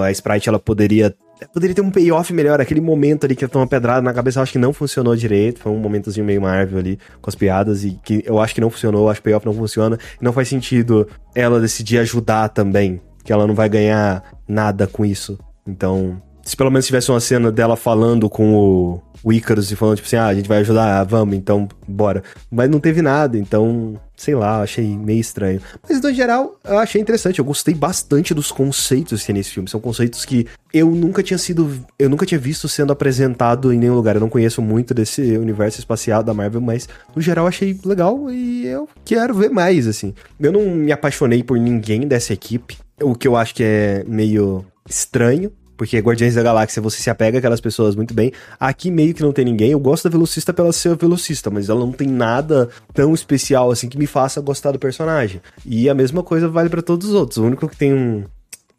a 0.04 0.12
Sprite 0.12 0.49
ela 0.49 0.60
poderia 0.60 1.15
poderia 1.47 1.75
ter 1.75 1.82
um 1.82 1.91
payoff 1.91 2.34
melhor. 2.34 2.60
Aquele 2.60 2.82
momento 2.82 3.25
ali 3.25 3.36
que 3.36 3.43
ela 3.43 3.52
toma 3.52 3.67
pedrada 3.67 4.02
na 4.02 4.13
cabeça, 4.13 4.39
eu 4.39 4.43
acho 4.43 4.52
que 4.52 4.60
não 4.60 4.73
funcionou 4.73 5.15
direito. 5.15 5.60
Foi 5.60 5.71
um 5.71 5.80
momentozinho 5.80 6.25
meio 6.25 6.41
Marvel 6.41 6.80
ali 6.80 6.99
com 7.21 7.30
as 7.30 7.36
piadas 7.36 7.84
e 7.84 7.99
que 8.04 8.23
eu 8.25 8.39
acho 8.39 8.54
que 8.54 8.62
não 8.62 8.69
funcionou. 8.69 9.04
Eu 9.04 9.10
acho 9.10 9.21
que 9.21 9.28
o 9.28 9.32
payoff 9.32 9.45
não 9.45 9.54
funciona. 9.54 9.97
E 10.19 10.23
não 10.23 10.34
faz 10.34 10.47
sentido 10.47 11.08
ela 11.36 11.60
decidir 11.60 11.99
ajudar 11.99 12.49
também. 12.49 13.02
Que 13.23 13.32
ela 13.32 13.45
não 13.45 13.56
vai 13.56 13.69
ganhar 13.69 14.23
nada 14.47 14.88
com 14.88 15.06
isso. 15.06 15.38
Então, 15.67 16.21
se 16.50 16.58
pelo 16.58 16.72
menos 16.72 16.88
tivesse 16.88 17.12
uma 17.12 17.20
cena 17.20 17.52
dela 17.52 17.76
falando 17.76 18.28
com 18.28 18.56
o, 18.56 19.02
o 19.24 19.32
Icarus 19.32 19.70
e 19.70 19.76
falando, 19.76 19.98
tipo 19.98 20.08
assim, 20.08 20.16
ah, 20.16 20.26
a 20.26 20.34
gente 20.34 20.50
vai 20.50 20.58
ajudar, 20.58 21.00
ah, 21.00 21.04
vamos, 21.04 21.36
então, 21.36 21.70
bora. 21.88 22.24
Mas 22.50 22.68
não 22.72 22.80
teve 22.80 23.04
nada, 23.04 23.38
então, 23.38 24.02
sei 24.18 24.34
lá, 24.34 24.64
achei 24.64 24.98
meio 24.98 25.20
estranho. 25.20 25.62
Mas, 25.88 26.02
no 26.02 26.12
geral, 26.12 26.60
eu 26.66 26.80
achei 26.80 27.00
interessante, 27.00 27.38
eu 27.38 27.46
gostei 27.46 27.76
bastante 27.76 28.34
dos 28.34 28.52
conceitos 28.52 29.22
que 29.22 29.28
tem 29.28 29.36
nesse 29.36 29.52
filme. 29.52 29.70
São 29.70 29.80
conceitos 29.80 30.26
que 30.26 30.48
eu 30.74 30.90
nunca 30.90 31.22
tinha 31.22 31.38
sido, 31.38 31.72
eu 32.00 32.10
nunca 32.10 32.26
tinha 32.26 32.40
visto 32.40 32.68
sendo 32.68 32.92
apresentado 32.92 33.72
em 33.72 33.78
nenhum 33.78 33.94
lugar. 33.94 34.16
Eu 34.16 34.22
não 34.22 34.28
conheço 34.28 34.60
muito 34.60 34.92
desse 34.92 35.22
universo 35.38 35.78
espacial 35.78 36.24
da 36.24 36.34
Marvel, 36.34 36.62
mas, 36.62 36.90
no 37.16 37.22
geral, 37.22 37.46
achei 37.46 37.80
legal 37.86 38.28
e 38.32 38.66
eu 38.66 38.90
quero 39.06 39.36
ver 39.36 39.52
mais, 39.52 39.86
assim. 39.86 40.16
Eu 40.40 40.52
não 40.52 40.66
me 40.66 40.92
apaixonei 40.92 41.44
por 41.44 41.60
ninguém 41.60 42.08
dessa 42.08 42.34
equipe, 42.34 42.76
o 43.00 43.14
que 43.14 43.28
eu 43.28 43.36
acho 43.36 43.54
que 43.54 43.64
é 43.64 44.04
meio 44.08 44.66
estranho, 44.90 45.52
porque 45.80 45.98
Guardiões 45.98 46.36
da 46.36 46.44
Galáxia 46.44 46.82
você 46.82 47.02
se 47.02 47.10
apega 47.10 47.38
aquelas 47.38 47.62
pessoas 47.62 47.96
muito 47.96 48.13
bem. 48.13 48.34
Aqui 48.60 48.92
meio 48.92 49.13
que 49.13 49.22
não 49.22 49.32
tem 49.32 49.46
ninguém. 49.46 49.72
Eu 49.72 49.80
gosto 49.80 50.04
da 50.04 50.10
Velocista 50.10 50.52
pela 50.52 50.74
ser 50.74 50.94
Velocista, 50.98 51.50
mas 51.50 51.70
ela 51.70 51.80
não 51.80 51.94
tem 51.94 52.06
nada 52.06 52.68
tão 52.94 53.13
especial 53.13 53.72
assim 53.72 53.88
que 53.88 53.98
me 53.98 54.06
faça 54.06 54.42
gostar 54.42 54.74
do 54.74 54.78
personagem. 54.78 55.42
E 55.65 55.89
a 55.89 55.96
mesma 55.96 56.22
coisa 56.22 56.50
vale 56.50 56.68
para 56.68 56.82
todos 56.82 57.08
os 57.08 57.15
outros. 57.15 57.38
O 57.38 57.46
único 57.46 57.65
que 57.65 57.78
tem 57.78 57.94
um 57.94 58.26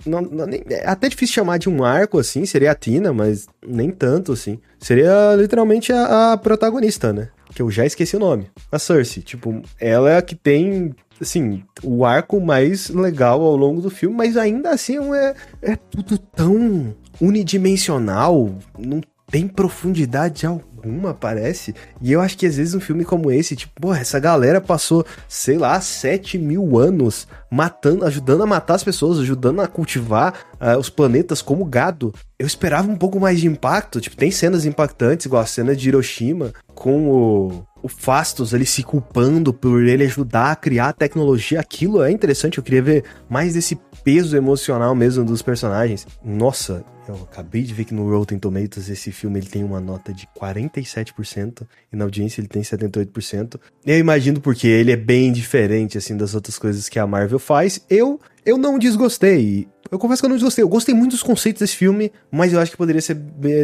não, 0.05 0.21
não, 0.21 0.47
nem, 0.47 0.63
é 0.69 0.87
até 0.87 1.09
difícil 1.09 1.35
chamar 1.35 1.59
de 1.59 1.71
um 1.71 1.83
arco, 1.85 2.19
assim, 2.19 2.45
seria 2.45 2.71
a 2.71 2.75
Tina, 2.75 3.13
mas 3.13 3.47
nem 3.67 3.91
tanto, 3.91 4.33
assim. 4.33 4.59
Seria 4.79 5.35
literalmente 5.37 5.93
a, 5.93 6.33
a, 6.33 6.37
protagonista, 6.37 7.13
né? 7.15 7.29
Que 7.55 7.63
eu 7.63 7.71
já 7.71 7.85
esqueci 7.85 8.17
o 8.17 8.21
nome. 8.21 8.47
A 8.71 8.79
Cersei. 8.79 9.23
Tipo, 9.23 9.63
ela 9.79 10.11
é 10.11 10.17
a 10.17 10.23
que 10.23 10.35
tem 10.35 10.95
assim, 11.21 11.63
o 11.83 12.05
arco 12.05 12.41
mais 12.41 12.89
legal 12.89 13.43
ao 13.43 13.55
longo 13.55 13.83
do 13.83 13.91
filme, 13.91 14.17
mas 14.17 14.37
ainda 14.37 14.71
assim 14.71 14.97
é, 15.15 15.35
é 15.61 15.77
tudo 15.77 16.17
tão 16.17 16.95
unidimensional, 17.21 18.55
não 18.79 19.03
tem 19.31 19.47
profundidade 19.47 20.45
alguma, 20.47 21.15
parece. 21.15 21.75
E 22.01 22.13
eu 22.13 22.21
acho 22.21 22.37
que 22.37 22.47
às 22.47 22.57
vezes 22.57 22.75
um 22.75 22.81
filme 22.81 23.05
como 23.05 23.31
esse, 23.31 23.55
tipo, 23.55 23.81
porra, 23.81 24.01
essa 24.01 24.19
galera 24.19 24.61
passou, 24.61 25.05
sei 25.29 25.57
lá, 25.57 25.81
7 25.81 26.37
mil 26.39 26.79
anos 26.79 27.29
matando, 27.51 28.05
ajudando 28.05 28.43
a 28.43 28.47
matar 28.47 28.75
as 28.75 28.85
pessoas, 28.85 29.19
ajudando 29.19 29.61
a 29.61 29.67
cultivar 29.67 30.35
uh, 30.61 30.79
os 30.79 30.91
planetas 30.91 31.41
como 31.43 31.65
gado. 31.65 32.13
Eu 32.39 32.47
esperava 32.47 32.91
um 32.91 32.97
pouco 32.97 33.21
mais 33.21 33.41
de 33.41 33.47
impacto, 33.47 34.01
tipo, 34.01 34.17
tem 34.17 34.31
cenas 34.31 34.65
impactantes, 34.65 35.27
igual 35.27 35.43
a 35.43 35.47
cena 35.47 35.77
de 35.77 35.89
Hiroshima, 35.89 36.53
com 36.75 37.11
o, 37.11 37.67
o 37.83 37.89
Fastos 37.89 38.53
ele 38.53 38.67
se 38.67 38.83
culpando 38.83 39.53
por 39.53 39.85
ele 39.85 40.05
ajudar 40.05 40.53
a 40.53 40.57
criar 40.57 40.89
a 40.89 40.93
tecnologia. 40.93 41.61
Aquilo 41.61 42.03
é 42.03 42.11
interessante, 42.11 42.59
eu 42.59 42.65
queria 42.65 42.83
ver 42.83 43.05
mais 43.29 43.55
desse 43.55 43.79
peso 44.03 44.37
emocional 44.37 44.95
mesmo 44.95 45.25
dos 45.25 45.43
personagens. 45.43 46.07
Nossa, 46.25 46.85
eu 47.11 47.23
acabei 47.23 47.63
de 47.63 47.75
ver 47.75 47.85
que 47.85 47.95
no 47.95 48.09
Rotten 48.11 48.39
Tomatoes 48.39 48.89
esse 48.89 49.13
filme 49.13 49.39
ele 49.39 49.47
tem 49.47 49.65
uma 49.65 49.81
nota 49.81 50.13
de 50.13 50.27
47% 50.39 51.67
e 51.93 51.97
na 51.97 52.05
audiência 52.05 52.41
ele 52.41 52.49
tem 52.49 52.63
78%. 52.63 53.61
Eu 53.85 53.99
imagino 53.99 54.41
porque 54.41 54.67
ele 54.67 54.93
é 54.93 54.97
bem 54.97 55.33
diferente 55.33 55.99
assim 55.99 56.17
das 56.17 56.35
outras 56.35 56.59
coisas 56.59 56.89
que 56.89 56.99
a 56.99 57.07
Marvel 57.07 57.39
faz. 57.39 57.85
Eu 57.89 58.21
eu 58.45 58.57
não 58.57 58.79
desgostei. 58.79 59.69
Eu 59.91 59.99
confesso 59.99 60.23
que 60.23 60.27
eu 60.27 60.31
não 60.31 60.37
desgostei. 60.37 60.63
Eu 60.63 60.69
gostei 60.69 60.95
muito 60.95 61.13
dos 61.13 61.23
conceitos 61.23 61.61
desse 61.61 61.77
filme, 61.77 62.13
mas 62.31 62.53
eu 62.53 62.61
acho 62.61 62.71
que 62.71 62.77
poderia 62.77 63.03
ser 63.03 63.17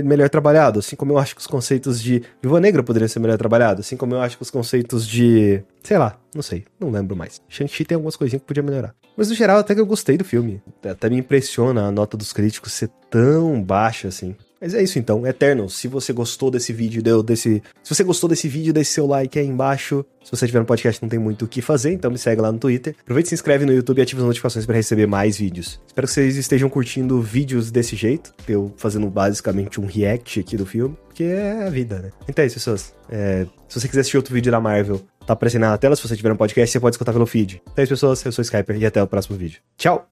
melhor 0.05 0.29
trabalhado. 0.29 0.81
Assim 0.81 0.97
como 0.97 1.13
eu 1.13 1.19
acho 1.19 1.35
que 1.35 1.41
os 1.41 1.47
conceitos 1.47 2.01
de 2.01 2.23
Viva 2.43 2.61
Negra 2.61 2.83
poderiam 2.83 3.09
ser 3.09 3.21
melhor 3.21 3.39
trabalhados. 3.39 3.87
Assim 3.87 3.97
como 3.97 4.15
eu 4.15 4.21
acho 4.21 4.37
que 4.37 4.43
os 4.43 4.51
conceitos 4.51 5.07
de. 5.07 5.63
Sei 5.83 5.97
lá, 5.97 6.19
não 6.35 6.43
sei, 6.43 6.65
não 6.81 6.91
lembro 6.91 7.15
mais. 7.17 7.41
Shang-Chi 7.49 7.85
tem 7.85 7.95
algumas 7.95 8.17
coisinhas 8.17 8.43
que 8.43 8.47
podia 8.47 8.63
melhorar. 8.63 8.95
Mas 9.17 9.29
no 9.29 9.35
geral, 9.35 9.59
até 9.59 9.75
que 9.75 9.81
eu 9.81 9.87
gostei 9.87 10.19
do 10.19 10.25
filme. 10.25 10.61
Até 10.85 11.09
me 11.09 11.17
impressiona 11.17 11.87
a 11.87 11.93
nota 11.93 12.17
dos 12.17 12.33
críticos 12.33 12.73
ser 12.73 12.91
tão 13.09 13.36
baixa 13.63 14.09
assim. 14.09 14.35
Mas 14.61 14.75
é 14.75 14.83
isso 14.83 14.99
então, 14.99 15.27
Eternal. 15.27 15.69
Se 15.69 15.87
você 15.87 16.13
gostou 16.13 16.51
desse 16.51 16.73
vídeo, 16.73 17.03
deu 17.03 17.23
desse. 17.23 17.63
Se 17.83 17.95
você 17.95 18.03
gostou 18.03 18.29
desse 18.29 18.49
vídeo, 18.49 18.73
deixe 18.73 18.91
seu 18.91 19.07
like 19.07 19.39
aí 19.39 19.47
embaixo. 19.47 20.05
Se 20.25 20.31
você 20.31 20.47
tiver 20.47 20.59
no 20.59 20.65
podcast, 20.65 21.01
não 21.03 21.09
tem 21.09 21.19
muito 21.19 21.45
o 21.45 21.49
que 21.49 21.61
fazer, 21.63 21.93
então 21.93 22.11
me 22.11 22.19
segue 22.19 22.41
lá 22.41 22.51
no 22.51 22.59
Twitter. 22.59 22.97
Aproveite, 23.03 23.29
se 23.29 23.35
inscreve 23.35 23.65
no 23.65 23.73
YouTube 23.73 23.99
e 23.99 24.03
ative 24.03 24.21
as 24.21 24.27
notificações 24.27 24.67
para 24.67 24.75
receber 24.75 25.07
mais 25.07 25.37
vídeos. 25.39 25.81
Espero 25.87 26.07
que 26.07 26.13
vocês 26.13 26.37
estejam 26.37 26.69
curtindo 26.69 27.21
vídeos 27.21 27.71
desse 27.71 27.95
jeito, 27.95 28.35
eu 28.49 28.75
fazendo 28.77 29.09
basicamente 29.09 29.81
um 29.81 29.87
react 29.87 30.41
aqui 30.41 30.57
do 30.57 30.67
filme, 30.67 30.97
porque 31.07 31.23
é 31.23 31.65
a 31.65 31.71
vida, 31.71 32.01
né? 32.01 32.11
Então 32.29 32.43
é 32.43 32.47
isso, 32.47 32.57
pessoas. 32.57 32.93
É... 33.09 33.47
se 33.69 33.79
você 33.79 33.87
quiser 33.87 34.01
assistir 34.01 34.17
outro 34.17 34.35
vídeo 34.35 34.51
da 34.51 34.61
Marvel, 34.61 35.01
tá 35.25 35.35
aparecendo 35.35 35.63
na 35.63 35.79
tela. 35.79 35.95
Se 35.95 36.03
você 36.03 36.17
tiver 36.17 36.31
no 36.31 36.37
podcast, 36.37 36.73
você 36.73 36.81
pode 36.81 36.95
escutar 36.95 37.13
pelo 37.13 37.27
feed. 37.27 37.63
Então 37.71 37.83
é 37.83 37.85
isso, 37.85 37.93
pessoas. 37.93 38.25
Eu 38.25 38.33
sou 38.33 38.43
o 38.43 38.45
Skyper 38.45 38.77
e 38.79 38.87
até 38.87 39.01
o 39.01 39.07
próximo 39.07 39.37
vídeo. 39.37 39.61
Tchau! 39.77 40.05